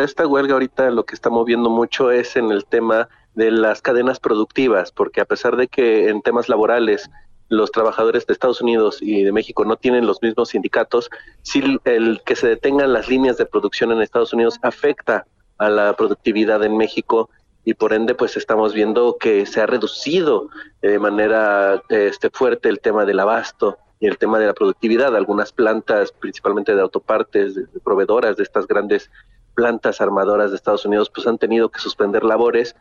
[0.03, 4.19] esta huelga ahorita lo que está moviendo mucho es en el tema de las cadenas
[4.19, 7.07] productivas, porque a pesar de que en temas laborales
[7.49, 11.09] los trabajadores de Estados Unidos y de México no tienen los mismos sindicatos,
[11.41, 15.25] si el que se detengan las líneas de producción en Estados Unidos afecta
[15.57, 17.29] a la productividad en México
[17.63, 20.49] y por ende pues estamos viendo que se ha reducido
[20.81, 25.15] de manera este fuerte el tema del abasto y el tema de la productividad.
[25.15, 29.09] Algunas plantas, principalmente de autopartes, de proveedoras de estas grandes
[29.55, 32.75] plantas armadoras de Estados Unidos, pues han tenido que suspender labores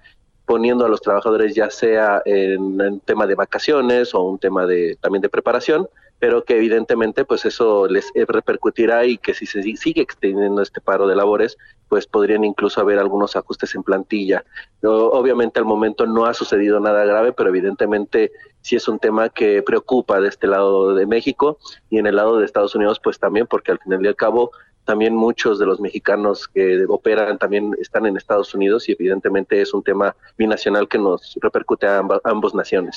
[0.47, 5.21] poniendo a los trabajadores ya sea en tema de vacaciones o un tema de también
[5.21, 10.63] de preparación, pero que evidentemente pues eso les repercutirá y que si se sigue extendiendo
[10.63, 14.45] este paro de labores, pues podrían incluso haber algunos ajustes en plantilla.
[14.83, 18.33] Obviamente al momento no ha sucedido nada grave, pero evidentemente
[18.63, 21.59] sí es un tema que preocupa de este lado de México
[21.91, 24.53] y en el lado de Estados Unidos pues también porque al final y al cabo
[24.87, 29.75] también muchos de los mexicanos que operan también están en Estados Unidos y evidentemente es
[29.75, 32.97] un tema binacional que nos repercute a ambas naciones.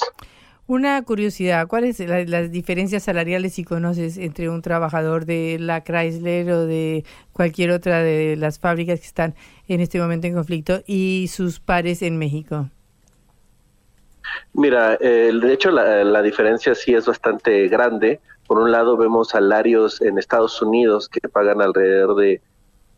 [0.67, 6.51] Una curiosidad, ¿cuáles son las diferencias salariales si conoces entre un trabajador de la Chrysler
[6.51, 9.33] o de cualquier otra de las fábricas que están
[9.67, 12.69] en este momento en conflicto y sus pares en México?
[14.53, 19.29] Mira, eh, de hecho la, la diferencia sí es bastante grande por un lado vemos
[19.29, 22.41] salarios en Estados Unidos que pagan alrededor de,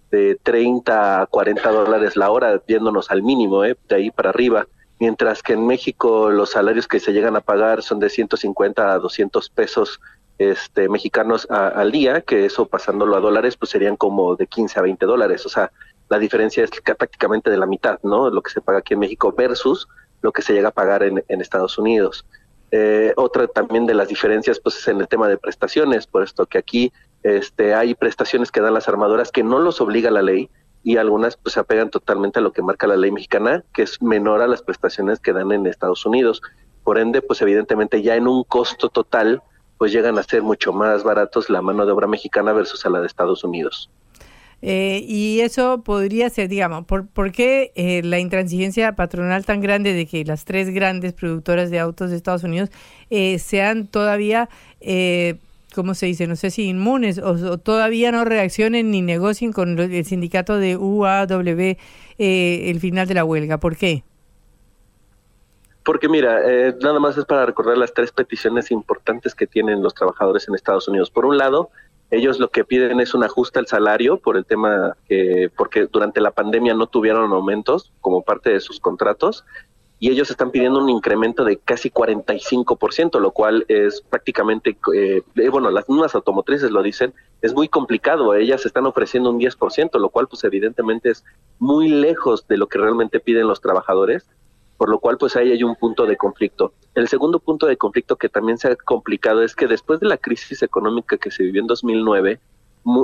[0.10, 3.76] de 30 a 40 dólares la hora, viéndonos al mínimo, ¿eh?
[3.90, 4.66] de ahí para arriba,
[4.98, 9.00] mientras que en México los salarios que se llegan a pagar son de 150 a
[9.00, 10.00] 200 pesos
[10.38, 14.84] este, mexicanos al día, que eso pasándolo a dólares, pues serían como de 15 a
[14.84, 15.46] 20 dólares.
[15.46, 15.70] O sea,
[16.08, 18.30] la diferencia es prácticamente de la mitad, ¿no?
[18.30, 19.90] Lo que se paga aquí en México versus
[20.22, 22.26] lo que se llega a pagar en Estados Unidos.
[22.72, 26.46] Eh, otra también de las diferencias pues es en el tema de prestaciones, por esto
[26.46, 30.50] que aquí este, hay prestaciones que dan las armadoras que no los obliga la ley
[30.84, 34.02] y algunas pues se apegan totalmente a lo que marca la ley mexicana, que es
[34.02, 36.42] menor a las prestaciones que dan en Estados Unidos.
[36.84, 39.44] Por ende, pues evidentemente ya en un costo total,
[39.78, 43.02] pues llegan a ser mucho más baratos la mano de obra mexicana versus a la
[43.02, 43.92] de Estados Unidos.
[44.62, 50.06] Eh, y eso podría ser, digamos, ¿por, qué eh, la intransigencia patronal tan grande de
[50.06, 52.70] que las tres grandes productoras de autos de Estados Unidos
[53.10, 55.38] eh, sean todavía, eh,
[55.74, 56.28] ¿cómo se dice?
[56.28, 61.76] No sé si inmunes o, todavía no reaccionen ni negocien con el sindicato de UAW
[62.20, 63.58] el final de la huelga.
[63.58, 64.04] ¿Por qué?
[65.84, 66.40] Porque mira,
[66.80, 70.88] nada más es para recordar las tres peticiones importantes que tienen los trabajadores en Estados
[70.88, 71.10] Unidos.
[71.10, 71.72] Por un lado,
[72.12, 76.20] ellos lo que piden es un ajuste al salario por el tema que, porque durante
[76.20, 79.46] la pandemia no tuvieron aumentos como parte de sus contratos
[79.98, 85.22] y ellos están pidiendo un incremento de casi 45%, lo cual es prácticamente, eh,
[85.52, 90.10] bueno, las mismas automotrices lo dicen, es muy complicado, ellas están ofreciendo un 10%, lo
[90.10, 91.24] cual pues evidentemente es
[91.60, 94.26] muy lejos de lo que realmente piden los trabajadores
[94.82, 96.74] por lo cual pues ahí hay un punto de conflicto.
[96.96, 100.18] El segundo punto de conflicto que también se ha complicado es que después de la
[100.18, 102.40] crisis económica que se vivió en 2009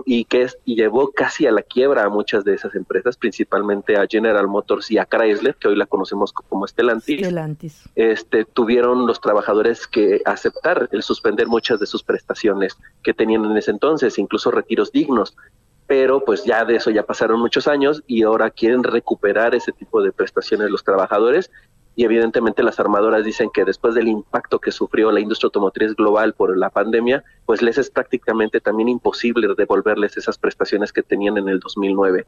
[0.08, 3.96] y que es, y llevó casi a la quiebra a muchas de esas empresas, principalmente
[3.96, 7.84] a General Motors y a Chrysler, que hoy la conocemos como Stellantis, Stellantis.
[7.94, 13.56] Este, tuvieron los trabajadores que aceptar el suspender muchas de sus prestaciones que tenían en
[13.56, 15.38] ese entonces, incluso retiros dignos
[15.88, 20.02] pero pues ya de eso ya pasaron muchos años y ahora quieren recuperar ese tipo
[20.04, 21.50] de prestaciones los trabajadores
[21.98, 26.34] y evidentemente las armadoras dicen que después del impacto que sufrió la industria automotriz global
[26.34, 31.50] por la pandemia, pues les es prácticamente también imposible devolverles esas prestaciones que tenían en
[31.50, 32.28] el 2009.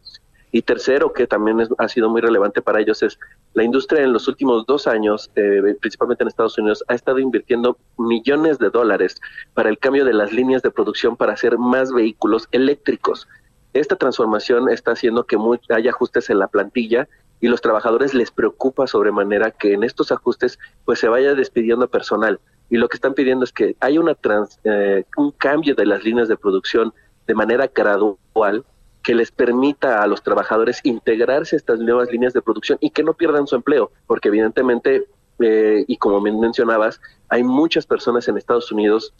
[0.51, 3.19] Y tercero, que también ha sido muy relevante para ellos, es
[3.53, 7.77] la industria en los últimos dos años, eh, principalmente en Estados Unidos, ha estado invirtiendo
[7.99, 9.21] millones de dólares
[9.53, 13.27] para el cambio de las líneas de producción para hacer más vehículos eléctricos.
[13.73, 15.37] Esta transformación está haciendo que
[15.69, 17.07] haya ajustes en la plantilla
[17.41, 22.39] y los trabajadores les preocupa sobremanera que en estos ajustes pues se vaya despidiendo personal.
[22.69, 24.17] Y lo que están pidiendo es que haya una
[24.63, 26.93] eh, un cambio de las líneas de producción
[27.27, 28.65] de manera gradual
[29.03, 33.03] que les permita a los trabajadores integrarse a estas nuevas líneas de producción y que
[33.03, 35.07] no pierdan su empleo, porque evidentemente,
[35.39, 39.13] eh, y como mencionabas, hay muchas personas en Estados Unidos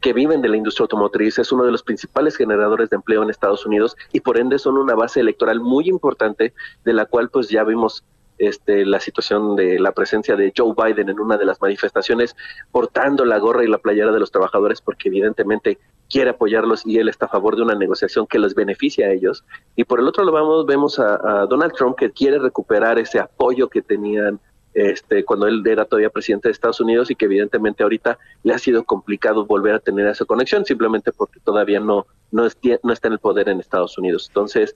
[0.00, 3.30] que viven de la industria automotriz, es uno de los principales generadores de empleo en
[3.30, 7.48] Estados Unidos y por ende son una base electoral muy importante de la cual pues
[7.48, 8.04] ya vimos
[8.40, 12.34] este, la situación de la presencia de Joe Biden en una de las manifestaciones
[12.72, 17.10] portando la gorra y la playera de los trabajadores porque evidentemente quiere apoyarlos y él
[17.10, 19.44] está a favor de una negociación que les beneficia a ellos.
[19.76, 23.68] Y por el otro lado vamos, vemos a, Donald Trump que quiere recuperar ese apoyo
[23.68, 24.40] que tenían
[24.74, 28.58] este, cuando él era todavía presidente de Estados Unidos y que evidentemente ahorita le ha
[28.58, 32.46] sido complicado volver a tener esa conexión simplemente porque todavía no, no,
[32.82, 34.26] no está en el poder en Estados Unidos.
[34.28, 34.74] Entonces,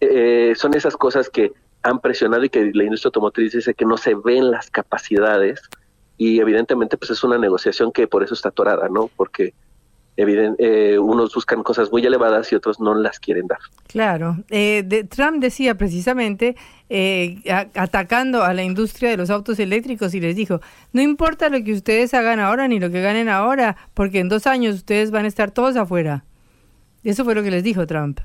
[0.00, 3.96] eh, son esas cosas que han presionado y que la industria automotriz dice que no
[3.96, 5.60] se ven las capacidades
[6.16, 9.08] y evidentemente pues es una negociación que por eso está atorada, ¿no?
[9.16, 9.54] Porque
[10.20, 13.60] eh, unos buscan cosas muy elevadas y otros no las quieren dar.
[13.86, 14.38] Claro.
[14.50, 16.56] Eh, Trump decía precisamente,
[16.88, 17.40] eh,
[17.74, 20.60] atacando a la industria de los autos eléctricos, y les dijo,
[20.92, 24.48] no importa lo que ustedes hagan ahora ni lo que ganen ahora, porque en dos
[24.48, 26.24] años ustedes van a estar todos afuera.
[27.04, 28.18] Eso fue lo que les dijo Trump.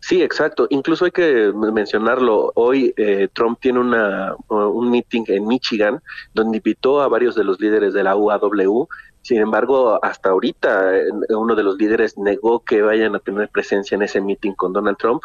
[0.00, 0.66] Sí, exacto.
[0.68, 2.52] Incluso hay que mencionarlo.
[2.54, 2.94] Hoy
[3.32, 6.00] Trump tiene una, un meeting en Michigan
[6.32, 8.86] donde invitó a varios de los líderes de la UAW
[9.26, 10.92] sin embargo, hasta ahorita
[11.30, 14.98] uno de los líderes negó que vayan a tener presencia en ese meeting con Donald
[14.98, 15.20] Trump.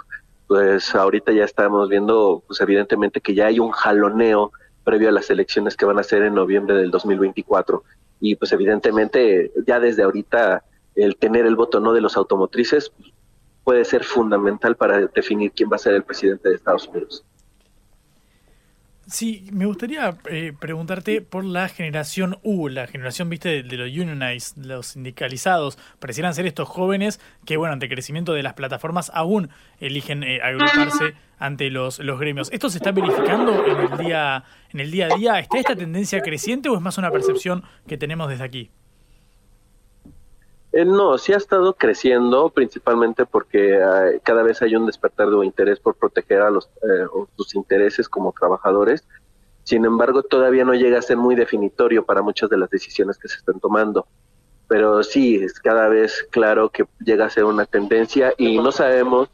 [0.48, 5.30] Pues ahorita ya estamos viendo, pues evidentemente que ya hay un jaloneo previo a las
[5.30, 7.84] elecciones que van a ser en noviembre del 2024.
[8.20, 10.64] Y pues evidentemente ya desde ahorita
[10.96, 12.92] el tener el voto no de los automotrices
[13.64, 17.24] puede ser fundamental para definir quién va a ser el presidente de Estados Unidos.
[19.08, 24.58] Sí, me gustaría eh, preguntarte por la generación U, la generación, viste, de, los unionized,
[24.64, 25.78] los sindicalizados.
[26.00, 30.40] Parecieran ser estos jóvenes que, bueno, ante el crecimiento de las plataformas aún eligen eh,
[30.42, 32.50] agruparse ante los, los gremios.
[32.54, 35.40] ¿Esto se está verificando en el día en el día a día?
[35.40, 38.72] ¿Está esta tendencia creciente o es más una percepción que tenemos desde aquí?
[40.74, 45.46] Eh, no, sí ha estado creciendo, principalmente porque eh, cada vez hay un despertar de
[45.46, 47.06] interés por proteger a los eh,
[47.36, 49.06] sus intereses como trabajadores.
[49.64, 53.28] Sin embargo, todavía no llega a ser muy definitorio para muchas de las decisiones que
[53.28, 54.08] se están tomando.
[54.68, 59.30] Pero sí, es cada vez claro que llega a ser una tendencia y no sabemos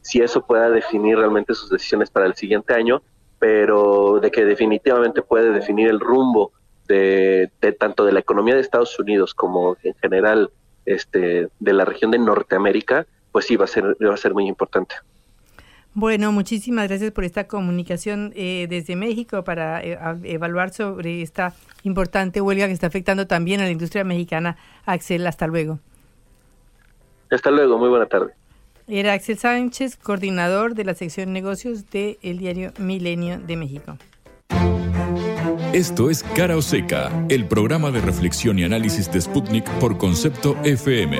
[0.00, 3.02] si eso pueda definir realmente sus decisiones para el siguiente año,
[3.38, 6.52] pero de que definitivamente puede definir el rumbo
[6.88, 10.50] de, de tanto de la economía de Estados Unidos como en general
[10.90, 14.46] este, de la región de Norteamérica, pues sí va a ser, va a ser muy
[14.46, 14.96] importante.
[15.92, 22.40] Bueno, muchísimas gracias por esta comunicación eh, desde México para eh, evaluar sobre esta importante
[22.40, 24.56] huelga que está afectando también a la industria mexicana.
[24.86, 25.80] Axel, hasta luego.
[27.30, 28.32] Hasta luego, muy buena tarde.
[28.86, 33.96] Era Axel Sánchez, coordinador de la sección negocios del diario Milenio de México.
[35.72, 40.56] Esto es Cara o Seca, el programa de reflexión y análisis de Sputnik por concepto
[40.64, 41.16] FM.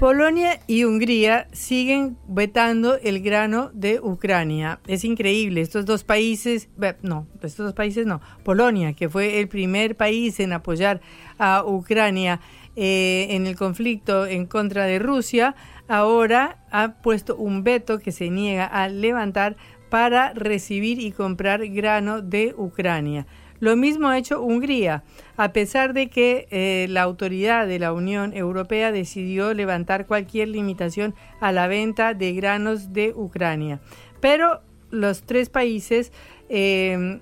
[0.00, 4.80] Polonia y Hungría siguen vetando el grano de Ucrania.
[4.88, 6.68] Es increíble, estos dos países,
[7.02, 11.00] no, estos dos países no, Polonia, que fue el primer país en apoyar
[11.38, 12.40] a Ucrania
[12.76, 15.54] eh, en el conflicto en contra de Rusia,
[15.88, 19.56] ahora ha puesto un veto que se niega a levantar
[19.88, 23.26] para recibir y comprar grano de Ucrania.
[23.60, 25.04] Lo mismo ha hecho Hungría,
[25.38, 31.14] a pesar de que eh, la autoridad de la Unión Europea decidió levantar cualquier limitación
[31.40, 33.80] a la venta de granos de Ucrania.
[34.20, 34.60] Pero
[34.90, 36.12] los tres países,
[36.50, 37.20] eh,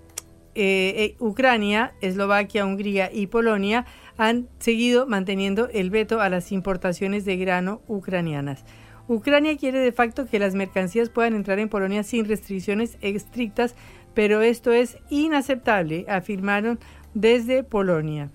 [1.20, 3.86] Ucrania, Eslovaquia, Hungría y Polonia,
[4.16, 8.64] han seguido manteniendo el veto a las importaciones de grano ucranianas.
[9.06, 13.74] Ucrania quiere de facto que las mercancías puedan entrar en Polonia sin restricciones estrictas,
[14.14, 16.78] pero esto es inaceptable, afirmaron
[17.12, 18.30] desde Polonia.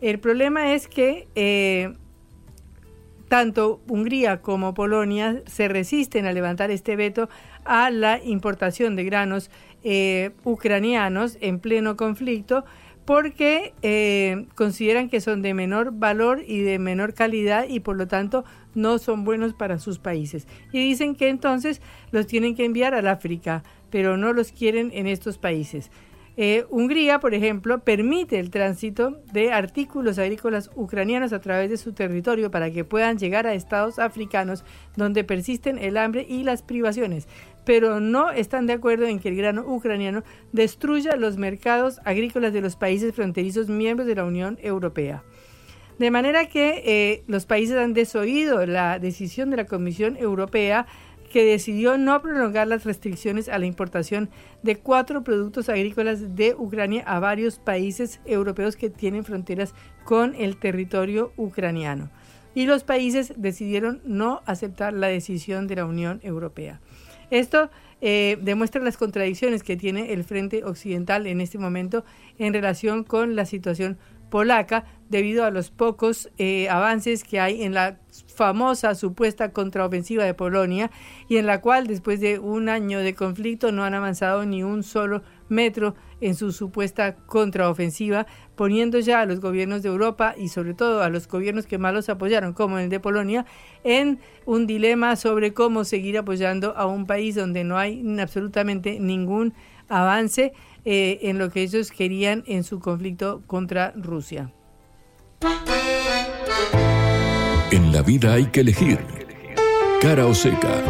[0.00, 1.94] El problema es que eh,
[3.28, 7.28] tanto Hungría como Polonia se resisten a levantar este veto
[7.64, 9.50] a la importación de granos
[9.82, 12.64] eh, ucranianos en pleno conflicto
[13.04, 18.06] porque eh, consideran que son de menor valor y de menor calidad y por lo
[18.08, 18.44] tanto
[18.74, 20.46] no son buenos para sus países.
[20.72, 21.80] Y dicen que entonces
[22.10, 25.90] los tienen que enviar al África, pero no los quieren en estos países.
[26.36, 31.92] Eh, Hungría, por ejemplo, permite el tránsito de artículos agrícolas ucranianos a través de su
[31.92, 34.64] territorio para que puedan llegar a estados africanos
[34.96, 37.28] donde persisten el hambre y las privaciones,
[37.64, 42.62] pero no están de acuerdo en que el grano ucraniano destruya los mercados agrícolas de
[42.62, 45.22] los países fronterizos miembros de la Unión Europea.
[46.00, 50.88] De manera que eh, los países han desoído la decisión de la Comisión Europea
[51.34, 54.30] que decidió no prolongar las restricciones a la importación
[54.62, 59.74] de cuatro productos agrícolas de Ucrania a varios países europeos que tienen fronteras
[60.04, 62.08] con el territorio ucraniano.
[62.54, 66.80] Y los países decidieron no aceptar la decisión de la Unión Europea.
[67.30, 67.68] Esto
[68.00, 72.04] eh, demuestra las contradicciones que tiene el Frente Occidental en este momento
[72.38, 73.98] en relación con la situación
[74.30, 78.00] polaca debido a los pocos eh, avances que hay en la
[78.34, 80.90] famosa supuesta contraofensiva de Polonia
[81.28, 84.82] y en la cual después de un año de conflicto no han avanzado ni un
[84.82, 90.74] solo metro en su supuesta contraofensiva, poniendo ya a los gobiernos de Europa y sobre
[90.74, 93.46] todo a los gobiernos que más los apoyaron, como el de Polonia,
[93.84, 99.54] en un dilema sobre cómo seguir apoyando a un país donde no hay absolutamente ningún
[99.88, 100.54] avance
[100.84, 104.50] eh, en lo que ellos querían en su conflicto contra Rusia.
[107.70, 108.98] En la vida hay que elegir
[110.00, 110.82] cara o seca.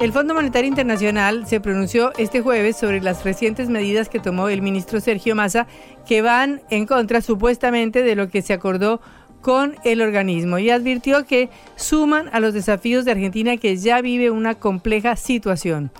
[0.00, 4.62] El Fondo Monetario Internacional se pronunció este jueves sobre las recientes medidas que tomó el
[4.62, 5.66] ministro Sergio Massa
[6.06, 9.00] que van en contra supuestamente de lo que se acordó
[9.40, 14.30] con el organismo y advirtió que suman a los desafíos de Argentina que ya vive
[14.30, 15.90] una compleja situación.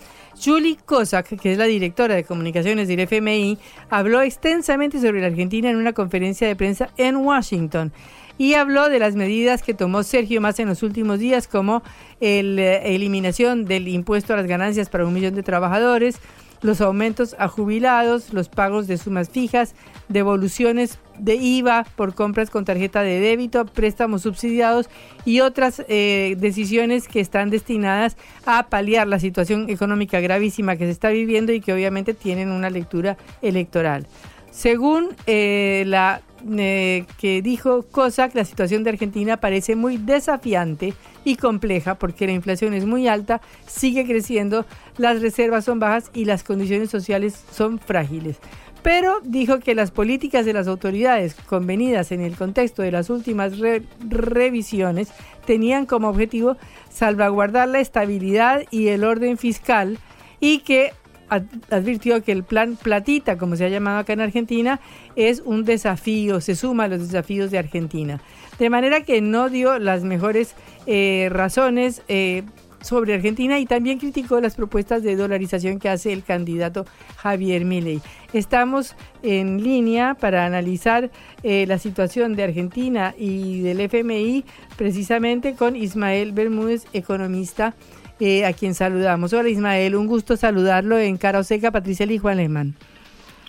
[0.43, 3.59] Julie Kozak, que es la directora de comunicaciones del FMI,
[3.91, 7.93] habló extensamente sobre la Argentina en una conferencia de prensa en Washington
[8.39, 11.82] y habló de las medidas que tomó Sergio Massa en los últimos días, como
[12.20, 16.20] la eh, eliminación del impuesto a las ganancias para un millón de trabajadores,
[16.63, 19.75] los aumentos a jubilados, los pagos de sumas fijas,
[20.09, 24.89] devoluciones de IVA por compras con tarjeta de débito, préstamos subsidiados
[25.25, 30.93] y otras eh, decisiones que están destinadas a paliar la situación económica gravísima que se
[30.93, 34.07] está viviendo y que obviamente tienen una lectura electoral.
[34.51, 36.23] Según eh, la
[36.57, 42.32] eh, que dijo COSAC, la situación de Argentina parece muy desafiante y compleja porque la
[42.32, 44.64] inflación es muy alta, sigue creciendo,
[44.97, 48.39] las reservas son bajas y las condiciones sociales son frágiles.
[48.82, 53.55] Pero dijo que las políticas de las autoridades convenidas en el contexto de las últimas
[54.01, 55.09] revisiones
[55.47, 56.57] tenían como objetivo
[56.89, 59.99] salvaguardar la estabilidad y el orden fiscal
[60.41, 60.93] y que
[61.29, 64.81] advirtió que el plan Platita, como se ha llamado acá en Argentina,
[65.16, 68.20] es un desafío, se suma a los desafíos de Argentina.
[68.59, 70.55] De manera que no dio las mejores
[70.87, 72.43] eh, razones eh,
[72.81, 78.01] sobre Argentina y también criticó las propuestas de dolarización que hace el candidato Javier Milei.
[78.33, 81.11] Estamos en línea para analizar
[81.43, 84.45] eh, la situación de Argentina y del FMI
[84.76, 87.74] precisamente con Ismael Bermúdez, economista
[88.21, 89.33] eh, a quien saludamos.
[89.33, 92.75] Hola Ismael, un gusto saludarlo en Cara Oseca, Patricia y Juan Lehmann.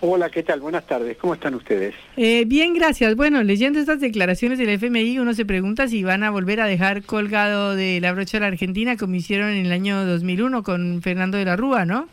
[0.01, 0.61] Hola, ¿qué tal?
[0.61, 1.17] Buenas tardes.
[1.17, 1.93] ¿Cómo están ustedes?
[2.15, 3.15] Eh, bien, gracias.
[3.15, 7.03] Bueno, leyendo estas declaraciones del FMI, uno se pregunta si van a volver a dejar
[7.03, 11.38] colgado de la brocha a la Argentina como hicieron en el año 2001 con Fernando
[11.38, 12.07] de la Rúa, ¿no?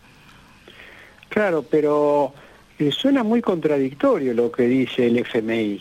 [1.28, 2.34] Claro, pero
[2.80, 5.80] eh, suena muy contradictorio lo que dice el FMI.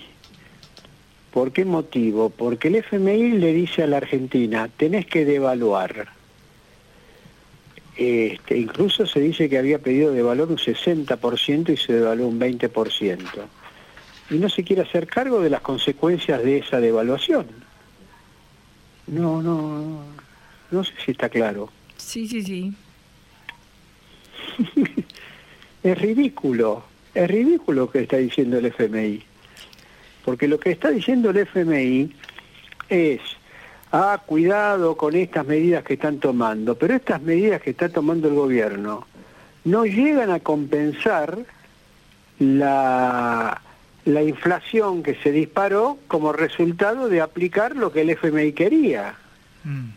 [1.32, 2.30] ¿Por qué motivo?
[2.30, 6.14] Porque el FMI le dice a la Argentina, tenés que devaluar.
[7.97, 12.39] Este, incluso se dice que había pedido de valor un 60% y se devaluó un
[12.39, 13.19] 20%.
[14.31, 17.47] Y no se quiere hacer cargo de las consecuencias de esa devaluación.
[19.07, 20.03] No, no,
[20.71, 21.69] no sé si está claro.
[21.95, 22.73] Sí, sí, sí.
[25.83, 26.83] es ridículo,
[27.13, 29.21] es ridículo lo que está diciendo el FMI.
[30.25, 32.11] Porque lo que está diciendo el FMI
[32.89, 33.21] es
[33.95, 38.35] ah, cuidado con estas medidas que están tomando, pero estas medidas que está tomando el
[38.35, 39.07] gobierno
[39.63, 41.37] no llegan a compensar
[42.39, 43.61] la,
[44.05, 49.15] la inflación que se disparó como resultado de aplicar lo que el FMI quería.
[49.63, 49.89] Mm.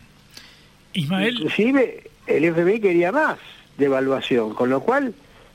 [0.93, 3.37] Inclusive el FMI quería más
[3.77, 5.13] devaluación, con lo cual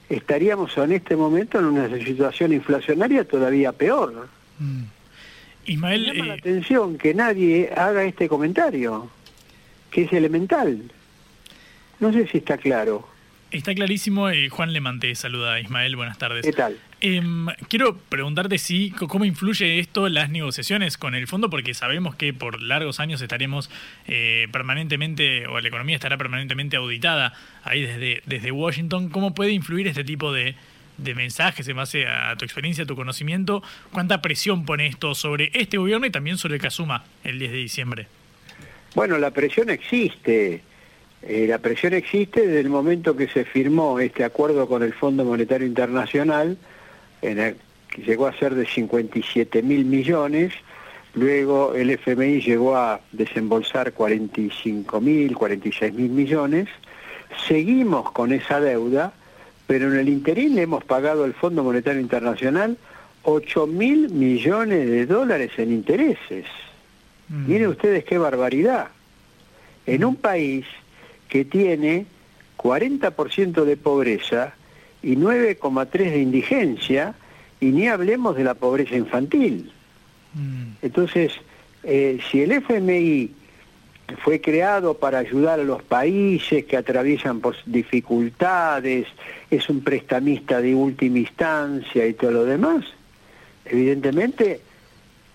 [0.08, 4.28] estaríamos en este momento en una situación inflacionaria todavía peor.
[4.58, 4.82] Mm.
[5.66, 9.10] Ismael, llama la eh, atención que nadie haga este comentario,
[9.90, 10.92] que es elemental.
[12.00, 13.08] No sé si está claro.
[13.50, 14.28] Está clarísimo.
[14.30, 15.60] Eh, Juan Lemante saluda.
[15.60, 16.44] Ismael, buenas tardes.
[16.44, 16.76] ¿Qué tal?
[17.00, 22.32] Em, quiero preguntarte si cómo influye esto las negociaciones con el fondo, porque sabemos que
[22.32, 23.70] por largos años estaremos
[24.08, 29.08] eh, permanentemente, o la economía estará permanentemente auditada ahí desde, desde Washington.
[29.08, 30.56] ¿Cómo puede influir este tipo de,
[30.98, 33.62] de mensajes en base a tu experiencia, a tu conocimiento?
[33.92, 37.52] ¿Cuánta presión pone esto sobre este gobierno y también sobre el que asuma el 10
[37.52, 38.06] de diciembre?
[38.94, 40.62] Bueno, la presión existe.
[41.22, 45.24] Eh, la presión existe desde el momento que se firmó este acuerdo con el Fondo
[45.24, 46.58] Monetario Internacional,
[47.22, 47.56] en el,
[47.94, 50.52] que llegó a ser de 57 mil millones,
[51.14, 56.68] luego el FMI llegó a desembolsar 45 mil, 46 mil millones,
[57.46, 59.12] seguimos con esa deuda,
[59.66, 62.76] pero en el interín le hemos pagado al Fondo Monetario Internacional
[63.22, 66.46] 8 mil millones de dólares en intereses.
[67.28, 67.48] Mm.
[67.48, 68.88] Miren ustedes qué barbaridad.
[69.86, 70.66] En un país
[71.28, 72.06] que tiene
[72.58, 74.54] 40% de pobreza
[75.02, 77.14] y 9,3% de indigencia,
[77.60, 79.70] y ni hablemos de la pobreza infantil.
[80.34, 80.72] Mm.
[80.82, 81.32] Entonces,
[81.82, 83.30] eh, si el FMI
[84.22, 89.06] fue creado para ayudar a los países que atraviesan por dificultades,
[89.50, 92.84] es un prestamista de última instancia y todo lo demás,
[93.64, 94.60] evidentemente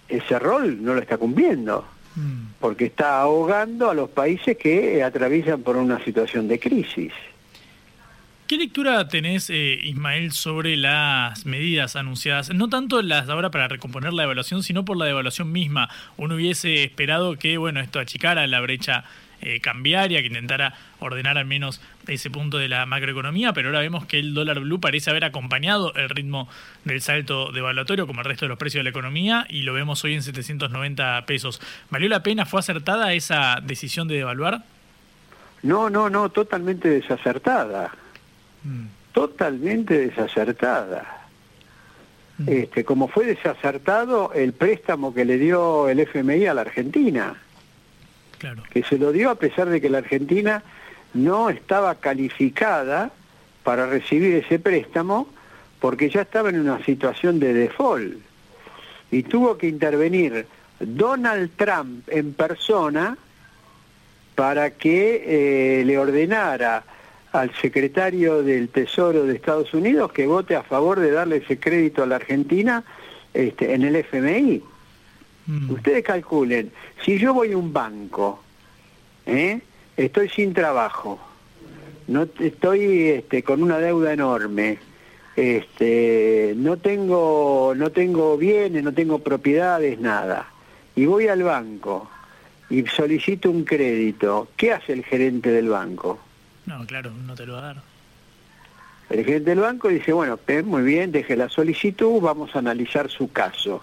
[0.07, 1.85] ese rol no lo está cumpliendo.
[2.15, 2.53] Mm.
[2.59, 7.13] porque está ahogando a los países que atraviesan por una situación de crisis.
[8.49, 12.51] ¿Qué lectura tenés, eh, Ismael, sobre las medidas anunciadas?
[12.51, 15.87] No tanto las ahora para recomponer la evaluación, sino por la devaluación misma.
[16.17, 19.03] Uno hubiese esperado que, bueno, esto achicara la brecha
[19.41, 24.07] eh, cambiaria, que intentara ordenar al menos ese punto de la macroeconomía, pero ahora vemos
[24.07, 26.49] que el dólar blue parece haber acompañado el ritmo
[26.85, 30.03] del salto devaluatorio como el resto de los precios de la economía y lo vemos
[30.03, 31.61] hoy en 790 pesos.
[31.91, 32.47] ¿Valió la pena?
[32.47, 34.63] ¿Fue acertada esa decisión de devaluar?
[35.61, 37.91] No, no, no, totalmente desacertada.
[38.63, 38.85] Mm.
[39.11, 41.27] Totalmente desacertada.
[42.37, 42.49] Mm.
[42.49, 47.35] Este, como fue desacertado el préstamo que le dio el FMI a la Argentina
[48.71, 50.63] que se lo dio a pesar de que la Argentina
[51.13, 53.11] no estaba calificada
[53.63, 55.27] para recibir ese préstamo
[55.79, 58.17] porque ya estaba en una situación de default
[59.11, 60.45] y tuvo que intervenir
[60.79, 63.17] Donald Trump en persona
[64.35, 66.83] para que eh, le ordenara
[67.31, 72.03] al secretario del Tesoro de Estados Unidos que vote a favor de darle ese crédito
[72.03, 72.83] a la Argentina
[73.33, 74.63] este, en el FMI.
[75.47, 75.71] Mm.
[75.71, 76.71] Ustedes calculen,
[77.03, 78.41] si yo voy a un banco,
[79.25, 79.59] ¿eh?
[79.97, 81.19] estoy sin trabajo,
[82.07, 84.79] no estoy este, con una deuda enorme,
[85.35, 90.47] este, no tengo, no tengo bienes, no tengo propiedades, nada,
[90.95, 92.09] y voy al banco
[92.69, 96.19] y solicito un crédito, ¿qué hace el gerente del banco?
[96.69, 97.75] No, claro, no te lo va a dar.
[99.09, 103.31] El gerente del banco dice, bueno, muy bien, deje la solicitud, vamos a analizar su
[103.31, 103.81] caso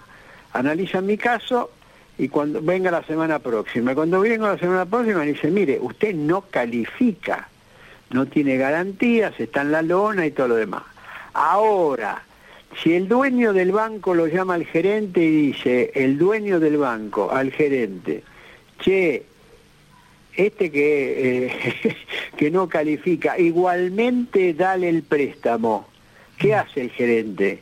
[0.57, 1.71] analiza mi caso
[2.17, 3.93] y cuando venga la semana próxima.
[3.93, 7.47] Cuando venga la semana próxima dice, mire, usted no califica,
[8.09, 10.83] no tiene garantías, está en la lona y todo lo demás.
[11.33, 12.23] Ahora,
[12.81, 17.31] si el dueño del banco lo llama al gerente y dice, el dueño del banco
[17.31, 18.23] al gerente,
[18.79, 19.25] che,
[20.37, 21.95] este que, eh,
[22.37, 25.87] que no califica, igualmente dale el préstamo,
[26.37, 27.61] ¿qué hace el gerente?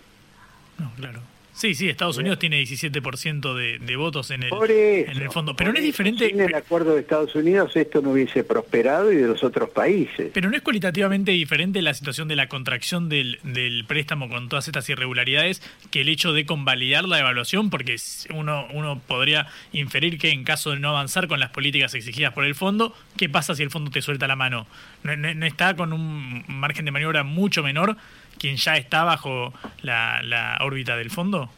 [0.77, 5.31] No, claro Sí, sí, Estados Unidos tiene 17% de, de votos en el, en el
[5.31, 5.55] fondo.
[5.55, 6.27] Pero no es diferente.
[6.27, 10.31] Sin el acuerdo de Estados Unidos esto no hubiese prosperado y de los otros países.
[10.33, 14.67] Pero no es cualitativamente diferente la situación de la contracción del, del préstamo con todas
[14.67, 17.95] estas irregularidades que el hecho de convalidar la evaluación, porque
[18.33, 22.43] uno, uno podría inferir que en caso de no avanzar con las políticas exigidas por
[22.43, 24.67] el fondo, ¿qué pasa si el fondo te suelta la mano?
[25.03, 27.95] no está con un margen de maniobra mucho menor
[28.37, 31.49] quien ya está bajo la, órbita del fondo?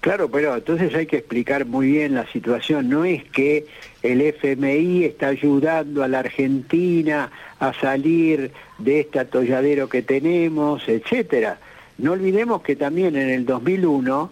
[0.00, 2.88] Claro, pero entonces hay que explicar muy bien la situación.
[2.88, 3.66] No es que
[4.02, 11.58] el FMI está ayudando a la Argentina a salir de este atolladero que tenemos, etcétera.
[11.98, 14.30] No olvidemos que también en el 2001,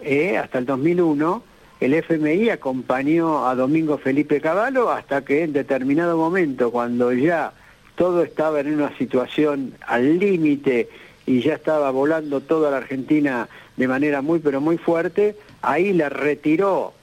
[0.00, 1.44] eh, hasta el 2001,
[1.80, 7.52] el FMI acompañó a Domingo Felipe Cavallo hasta que en determinado momento, cuando ya
[8.00, 10.88] todo estaba en una situación al límite
[11.26, 13.46] y ya estaba volando toda la Argentina
[13.76, 16.94] de manera muy pero muy fuerte, ahí le retiró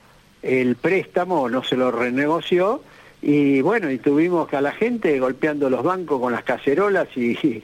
[0.42, 2.82] el préstamo, no se lo renegoció,
[3.22, 7.62] y bueno, y tuvimos a la gente golpeando los bancos con las cacerolas y,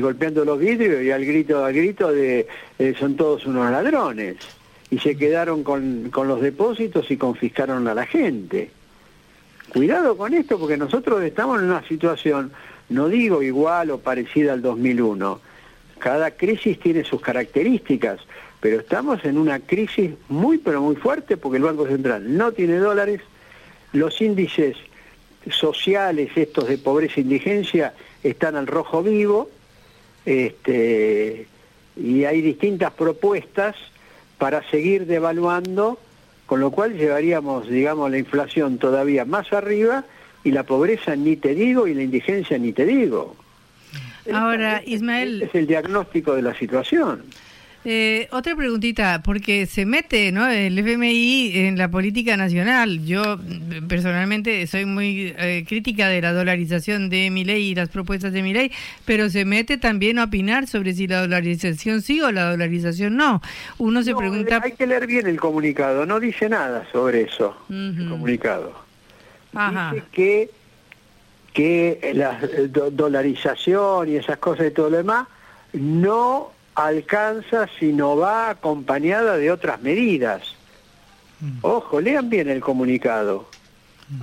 [0.00, 2.46] golpeando los vidrios y al grito, al grito de
[2.78, 4.36] eh, son todos unos ladrones.
[4.90, 8.70] Y se quedaron con, con los depósitos y confiscaron a la gente.
[9.72, 12.52] Cuidado con esto porque nosotros estamos en una situación,
[12.88, 15.40] no digo igual o parecida al 2001,
[15.98, 18.20] cada crisis tiene sus características,
[18.60, 22.76] pero estamos en una crisis muy pero muy fuerte porque el Banco Central no tiene
[22.76, 23.20] dólares,
[23.92, 24.76] los índices
[25.50, 29.48] sociales estos de pobreza e indigencia están al rojo vivo,
[30.24, 31.46] este,
[31.96, 33.76] y hay distintas propuestas
[34.38, 35.98] para seguir devaluando,
[36.46, 40.04] con lo cual llevaríamos, digamos, la inflación todavía más arriba
[40.46, 43.34] y la pobreza ni te digo y la indigencia ni te digo.
[44.32, 45.42] Ahora, Ismael...
[45.42, 47.24] Este es el diagnóstico de la situación.
[47.84, 50.48] Eh, otra preguntita, porque se mete ¿no?
[50.48, 53.04] el FMI en la política nacional.
[53.04, 53.40] Yo
[53.88, 58.42] personalmente soy muy eh, crítica de la dolarización de mi ley y las propuestas de
[58.42, 58.70] mi ley,
[59.04, 63.42] pero se mete también a opinar sobre si la dolarización sí o la dolarización no.
[63.78, 64.60] Uno se pregunta...
[64.62, 68.85] Hay que leer bien el comunicado, no dice nada sobre eso, el comunicado.
[69.52, 70.50] Dice que,
[71.52, 72.38] que la
[72.92, 75.26] dolarización y esas cosas y todo lo demás
[75.72, 80.42] no alcanza si no va acompañada de otras medidas.
[81.40, 81.58] Mm.
[81.62, 83.48] Ojo, lean bien el comunicado.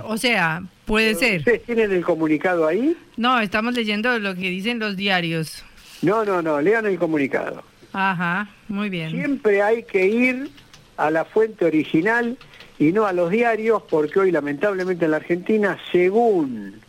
[0.04, 1.38] O sea, puede ser.
[1.40, 2.96] ¿Ustedes tienen el comunicado ahí?
[3.16, 5.64] No, estamos leyendo lo que dicen los diarios.
[6.00, 7.62] No, no, no, lean el comunicado.
[7.92, 9.10] Ajá, muy bien.
[9.10, 10.50] Siempre hay que ir
[10.96, 12.36] a la fuente original
[12.78, 16.80] y no a los diarios, porque hoy lamentablemente en la Argentina, según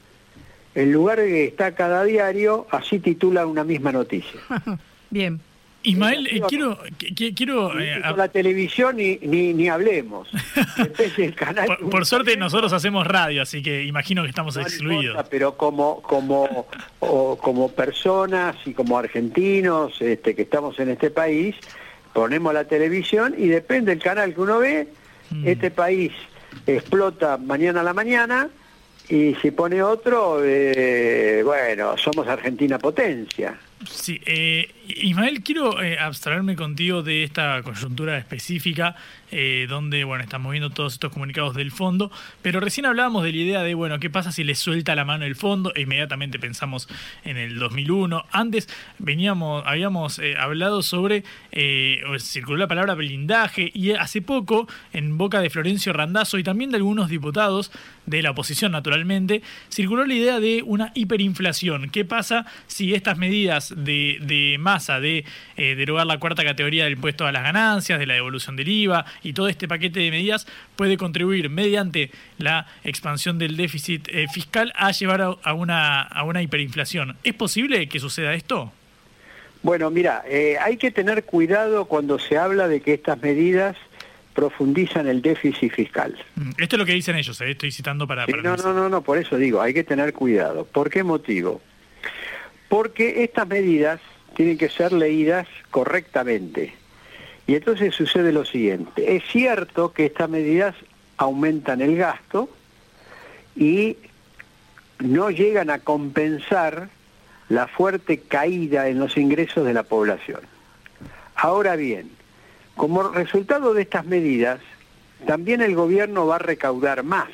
[0.74, 4.40] el lugar que está cada diario, así titula una misma noticia.
[5.10, 5.40] bien.
[5.84, 6.80] Ismael, eh, quiero...
[7.36, 10.28] quiero eh, la televisión ni, ni, hablemos.
[11.92, 15.24] por, suerte nosotros hacemos radio, así que imagino que estamos excluidos.
[15.30, 16.68] pero como, como,
[17.00, 21.56] como personas y como argentinos este, que estamos en este país,
[22.14, 24.88] ponemos la televisión y depende del canal que uno ve,
[25.32, 25.48] mm.
[25.48, 26.12] este país
[26.66, 28.50] explota mañana a la mañana
[29.10, 33.56] y si pone otro, eh, bueno, somos Argentina potencia.
[33.88, 38.96] Sí, eh, Ismael, quiero eh, abstraerme contigo de esta coyuntura específica,
[39.38, 42.10] eh, donde, bueno, estamos viendo todos estos comunicados del fondo,
[42.42, 45.26] pero recién hablábamos de la idea de, bueno, ¿qué pasa si le suelta la mano
[45.26, 45.74] el fondo?
[45.76, 46.88] E inmediatamente pensamos
[47.26, 48.24] en el 2001.
[48.32, 51.26] Antes veníamos, habíamos eh, hablado sobre,
[52.20, 56.78] circuló la palabra blindaje, y hace poco, en boca de Florencio Randazzo y también de
[56.78, 57.74] algunos diputados
[58.06, 61.90] de la oposición, naturalmente, circuló la idea de una hiperinflación.
[61.90, 65.26] ¿Qué pasa si estas medidas de, de masa de
[65.58, 69.06] eh, derogar la cuarta categoría del impuesto a las ganancias, de la devolución del IVA
[69.26, 74.72] y todo este paquete de medidas puede contribuir mediante la expansión del déficit eh, fiscal
[74.76, 77.18] a llevar a, una, a una hiperinflación.
[77.24, 78.72] ¿Es posible que suceda esto?
[79.64, 83.76] Bueno, mira, eh, hay que tener cuidado cuando se habla de que estas medidas
[84.36, 86.16] profundizan el déficit fiscal.
[86.36, 88.28] Mm, esto es lo que dicen ellos, estoy citando para...
[88.28, 90.66] no, no, no, no, por eso digo, hay que tener cuidado.
[90.66, 91.62] ¿Por qué motivo?
[92.70, 94.00] Porque estas medidas
[94.36, 96.76] tienen que ser leídas correctamente.
[97.48, 100.76] Y entonces sucede lo siguiente, es cierto que estas medidas
[101.18, 102.50] aumentan el gasto
[103.56, 103.98] y
[105.00, 106.90] no llegan a compensar
[107.50, 110.42] la fuerte caída en los ingresos de la población.
[111.36, 112.10] Ahora bien,
[112.76, 114.60] como resultado de estas medidas,
[115.28, 117.30] también el gobierno va a recaudar más.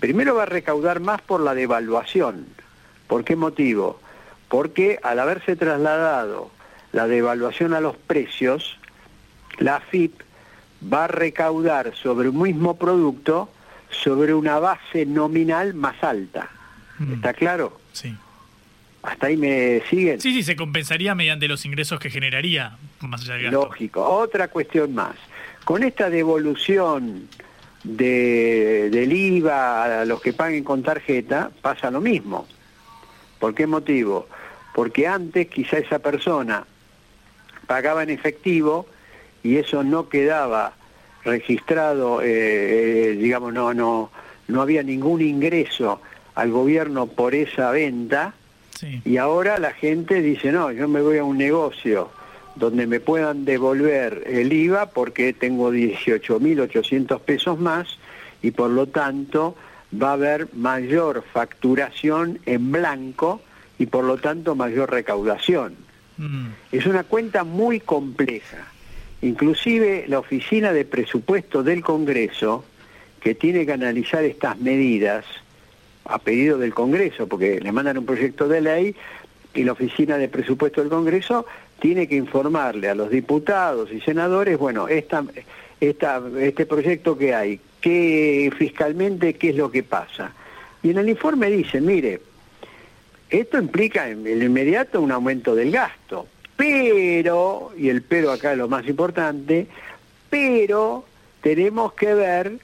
[0.00, 2.46] Primero va a recaudar más por la devaluación.
[3.06, 4.00] ¿Por qué motivo?
[4.48, 6.50] porque al haberse trasladado
[6.92, 8.78] la devaluación a los precios,
[9.58, 10.20] la FIP
[10.92, 13.50] va a recaudar sobre un mismo producto
[13.90, 16.50] sobre una base nominal más alta.
[16.98, 17.14] Mm.
[17.14, 17.80] ¿Está claro?
[17.92, 18.14] Sí.
[19.02, 20.20] ¿Hasta ahí me siguen?
[20.20, 24.04] Sí, sí, se compensaría mediante los ingresos que generaría, más allá del Lógico.
[24.04, 25.14] Otra cuestión más.
[25.64, 27.28] Con esta devolución
[27.84, 32.46] de, del IVA a los que paguen con tarjeta, pasa lo mismo.
[33.38, 34.28] ¿Por qué motivo?
[34.74, 36.66] Porque antes quizá esa persona
[37.66, 38.86] pagaba en efectivo
[39.42, 40.72] y eso no quedaba
[41.24, 42.26] registrado, eh,
[43.10, 44.10] eh, digamos, no, no,
[44.48, 46.00] no había ningún ingreso
[46.34, 48.34] al gobierno por esa venta
[49.04, 52.10] y ahora la gente dice, no, yo me voy a un negocio
[52.54, 57.98] donde me puedan devolver el IVA porque tengo 18.800 pesos más
[58.42, 59.56] y por lo tanto
[60.00, 63.40] va a haber mayor facturación en blanco
[63.78, 65.74] y por lo tanto mayor recaudación.
[66.16, 66.48] Mm.
[66.72, 68.66] Es una cuenta muy compleja.
[69.20, 72.64] Inclusive la Oficina de Presupuesto del Congreso,
[73.20, 75.24] que tiene que analizar estas medidas
[76.04, 78.96] a pedido del Congreso, porque le mandan un proyecto de ley
[79.54, 81.46] y la Oficina de Presupuesto del Congreso
[81.80, 85.24] tiene que informarle a los diputados y senadores, bueno, esta,
[85.80, 90.32] este proyecto que hay, qué fiscalmente qué es lo que pasa.
[90.82, 92.20] Y en el informe dice, mire,
[93.30, 96.26] esto implica en el inmediato un aumento del gasto,
[96.58, 99.68] pero, y el pero acá es lo más importante,
[100.28, 101.04] pero
[101.40, 102.58] tenemos que ver,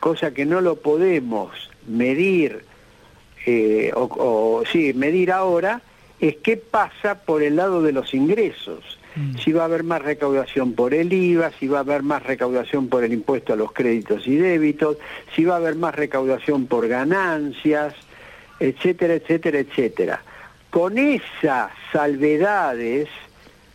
[0.00, 1.50] cosa que no lo podemos
[1.86, 2.64] medir,
[3.44, 5.82] eh, o, o sí, medir ahora,
[6.20, 8.98] es qué pasa por el lado de los ingresos.
[9.44, 12.88] Si va a haber más recaudación por el IVA, si va a haber más recaudación
[12.88, 14.96] por el impuesto a los créditos y débitos,
[15.36, 17.94] si va a haber más recaudación por ganancias,
[18.58, 20.22] etcétera, etcétera, etcétera.
[20.70, 23.08] Con esas salvedades,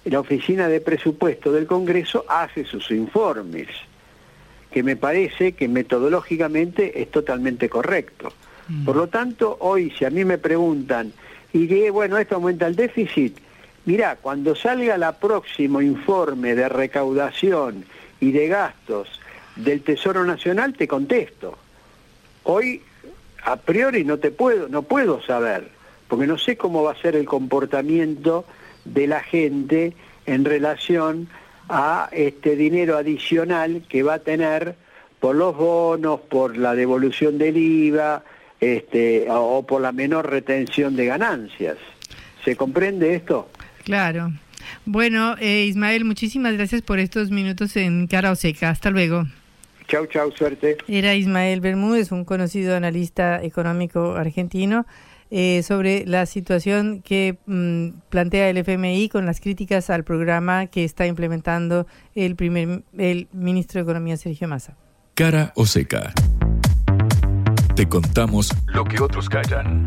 [0.06, 3.68] la Oficina de Presupuesto del Congreso hace sus informes,
[4.72, 8.32] que me parece que metodológicamente es totalmente correcto.
[8.86, 11.12] Por lo tanto, hoy si a mí me preguntan,
[11.52, 13.38] y que, bueno, esto aumenta el déficit,
[13.86, 17.86] mirá, cuando salga el próximo informe de recaudación
[18.20, 19.20] y de gastos
[19.56, 21.58] del Tesoro Nacional, te contesto.
[22.44, 22.84] Hoy,
[23.44, 25.68] a priori, no te puedo, no puedo saber,
[26.08, 28.46] porque no sé cómo va a ser el comportamiento
[28.86, 29.94] de la gente
[30.26, 31.28] en relación
[31.70, 34.76] a este dinero adicional que va a tener
[35.20, 38.24] por los bonos, por la devolución del IVA,
[38.60, 41.78] este, o por la menor retención de ganancias.
[42.44, 43.50] ¿Se comprende esto?
[43.84, 44.32] Claro.
[44.86, 48.70] Bueno, eh, Ismael, muchísimas gracias por estos minutos en Cara o Seca.
[48.70, 49.26] Hasta luego.
[49.88, 50.78] Chau, chau, suerte.
[50.88, 54.86] Era Ismael Bermúdez, un conocido analista económico argentino,
[55.32, 60.84] eh, sobre la situación que mm, plantea el FMI con las críticas al programa que
[60.84, 64.76] está implementando el primer el ministro de Economía Sergio Massa.
[65.14, 66.14] Cara o seca.
[67.76, 69.86] Te contamos lo que otros callan.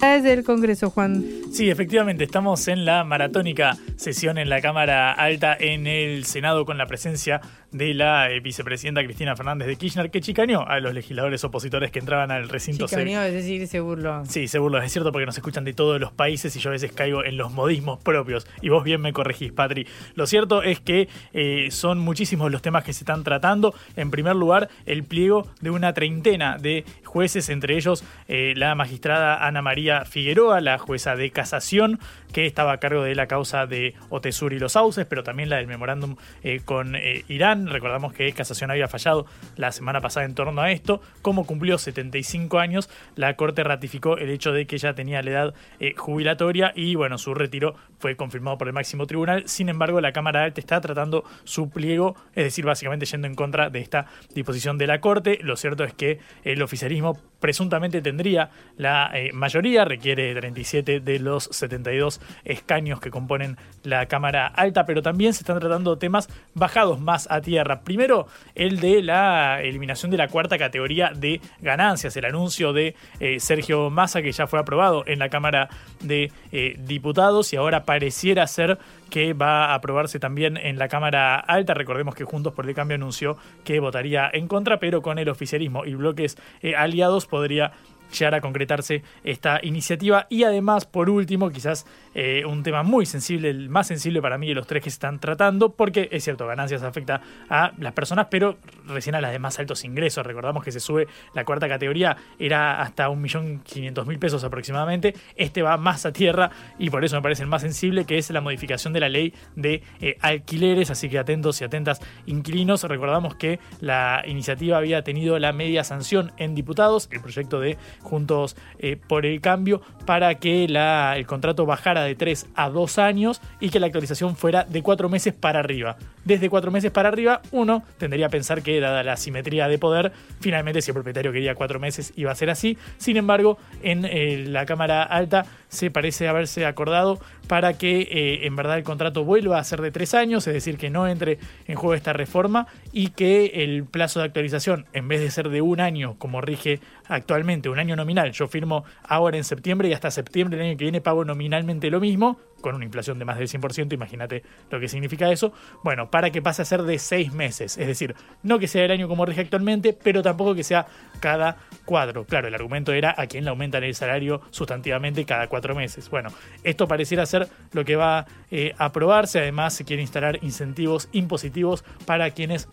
[0.00, 1.24] Desde el Congreso, Juan.
[1.50, 6.78] Sí, efectivamente, estamos en la maratónica sesión en la Cámara Alta en el Senado con
[6.78, 7.40] la presencia
[7.72, 11.98] de la eh, vicepresidenta Cristina Fernández de Kirchner, que chicaneó a los legisladores opositores que
[11.98, 12.86] entraban al recinto.
[12.86, 14.24] Chicaneó, es decir, se burló.
[14.24, 16.72] Sí, se burló, es cierto, porque nos escuchan de todos los países y yo a
[16.72, 18.46] veces caigo en los modismos propios.
[18.62, 19.86] Y vos bien me corregís, Patri.
[20.14, 23.74] Lo cierto es que eh, son muchísimos los temas que se están tratando.
[23.96, 29.46] En primer lugar, el pliego de una treintena de jueces, entre ellos eh, la magistrada
[29.46, 31.98] Ana María Figueroa, la jueza de casación,
[32.32, 35.56] que estaba a cargo de la causa de Otesur y los Sauces, pero también la
[35.56, 37.66] del memorándum eh, con eh, Irán.
[37.66, 39.26] Recordamos que Casación había fallado
[39.56, 41.00] la semana pasada en torno a esto.
[41.22, 45.54] Como cumplió 75 años, la Corte ratificó el hecho de que ella tenía la edad
[45.80, 49.44] eh, jubilatoria y bueno, su retiro fue confirmado por el máximo tribunal.
[49.46, 53.70] Sin embargo, la Cámara Alta está tratando su pliego, es decir, básicamente yendo en contra
[53.70, 55.38] de esta disposición de la Corte.
[55.42, 62.20] Lo cierto es que el oficialismo presuntamente tendría la mayoría, requiere 37 de los 72
[62.44, 63.56] escaños que componen
[63.86, 67.80] la Cámara Alta, pero también se están tratando temas bajados más a tierra.
[67.80, 73.40] Primero, el de la eliminación de la cuarta categoría de ganancias, el anuncio de eh,
[73.40, 75.68] Sergio Massa que ya fue aprobado en la Cámara
[76.00, 78.78] de eh, Diputados y ahora pareciera ser
[79.10, 81.74] que va a aprobarse también en la Cámara Alta.
[81.74, 85.84] Recordemos que Juntos por el Cambio anunció que votaría en contra, pero con el oficialismo
[85.84, 87.72] y bloques eh, aliados podría
[88.12, 90.26] llegar a concretarse esta iniciativa.
[90.28, 94.48] Y además, por último, quizás eh, un tema muy sensible, el más sensible para mí
[94.48, 98.28] de los tres que se están tratando, porque es cierto, ganancias afecta a las personas,
[98.30, 100.24] pero recién a las de más altos ingresos.
[100.26, 105.14] Recordamos que se sube la cuarta categoría, era hasta 1.500.000 pesos aproximadamente.
[105.36, 108.30] Este va más a tierra y por eso me parece el más sensible, que es
[108.30, 110.90] la modificación de la ley de eh, alquileres.
[110.90, 112.84] Así que atentos y atentas, inquilinos.
[112.84, 118.56] Recordamos que la iniciativa había tenido la media sanción en diputados, el proyecto de Juntos
[118.78, 123.40] eh, por el Cambio, para que la, el contrato bajara de 3 a 2 años
[123.60, 125.96] y que la actualización fuera de 4 meses para arriba.
[126.26, 130.10] Desde 4 meses para arriba, uno tendría a pensar que, dada la simetría de poder,
[130.40, 132.76] finalmente si el propietario quería 4 meses iba a ser así.
[132.98, 138.56] Sin embargo, en eh, la Cámara Alta se parece haberse acordado para que eh, en
[138.56, 141.76] verdad el contrato vuelva a ser de 3 años, es decir, que no entre en
[141.76, 145.78] juego esta reforma y que el plazo de actualización, en vez de ser de un
[145.78, 150.56] año como rige actualmente, un año nominal, yo firmo ahora en septiembre y hasta septiembre
[150.56, 153.92] del año que viene pago nominalmente lo mismo, con una inflación de más del 100%,
[153.92, 155.52] imagínate lo que significa eso,
[155.82, 158.90] bueno, para que pase a ser de 6 meses, es decir, no que sea el
[158.90, 160.86] año como rige actualmente, pero tampoco que sea
[161.20, 162.24] cada cuadro.
[162.24, 166.10] Claro, el argumento era a quién le aumentan el salario sustantivamente cada cuatro meses.
[166.10, 166.30] Bueno,
[166.62, 171.84] esto pareciera ser lo que va eh, a aprobarse, además se quiere instalar incentivos impositivos
[172.04, 172.68] para quienes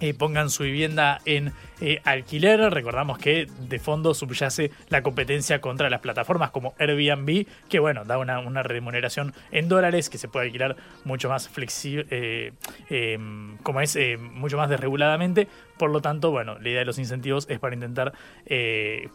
[0.00, 2.60] eh, pongan su vivienda en eh, alquiler.
[2.72, 8.18] Recordamos que de fondo subyace la competencia contra las plataformas como Airbnb, que bueno, da
[8.18, 12.52] una, una remuneración en dólares que se puede alquilar mucho más flexible, eh,
[12.90, 15.48] em, como es, mucho más desreguladamente.
[15.76, 18.12] Por lo tanto, bueno, la idea de los incentivos es para intentar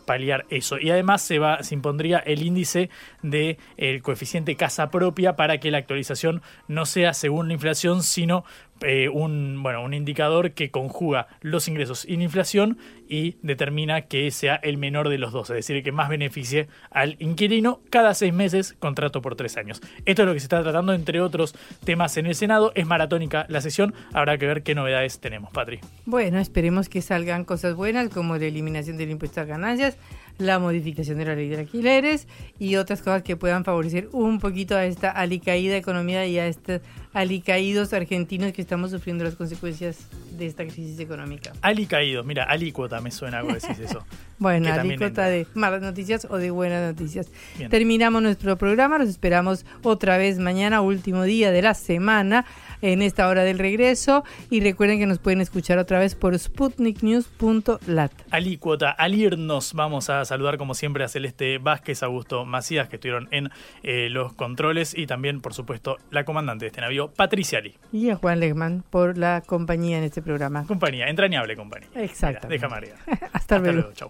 [0.05, 0.79] paliar eso.
[0.79, 2.89] Y además se va, se impondría el índice
[3.21, 8.45] del el coeficiente casa propia para que la actualización no sea según la inflación, sino
[8.83, 12.77] eh, un, bueno, un indicador que conjuga los ingresos y la inflación
[13.07, 17.15] y determina que sea el menor de los dos, es decir, que más beneficie al
[17.19, 19.81] inquilino cada seis meses, contrato por tres años.
[20.05, 22.71] Esto es lo que se está tratando, entre otros temas en el Senado.
[22.75, 25.79] Es maratónica la sesión, habrá que ver qué novedades tenemos, Patri.
[26.05, 29.97] Bueno, esperemos que salgan cosas buenas como la eliminación del impuesto a ganancias
[30.37, 32.27] la modificación de la ley de alquileres
[32.59, 36.81] y otras cosas que puedan favorecer un poquito a esta alicaída economía y a estos
[37.13, 40.07] alicaídos argentinos que estamos sufriendo las consecuencias
[40.37, 41.53] de esta crisis económica.
[41.61, 44.03] Alicaídos, mira, alícuota me suena algo decís eso.
[44.39, 47.29] bueno, alícuota de malas noticias o de buenas noticias.
[47.69, 52.45] Terminamos nuestro programa, los esperamos otra vez mañana, último día de la semana
[52.83, 54.23] en esta hora del regreso.
[54.51, 58.11] Y recuerden que nos pueden escuchar otra vez por sputniknews.lat.
[58.29, 63.27] Alícuota, al irnos, vamos a saludar como siempre a Celeste Vázquez, Augusto Macías, que estuvieron
[63.31, 63.49] en
[63.81, 67.75] eh, los controles, y también, por supuesto, la comandante de este navío, Patricia Ali.
[67.91, 70.65] Y a Juan Legman por la compañía en este programa.
[70.67, 71.89] Compañía, entrañable compañía.
[71.95, 72.47] Exacto.
[72.47, 72.95] Deja María.
[73.33, 73.91] Hasta, luego.
[73.93, 74.09] Chau.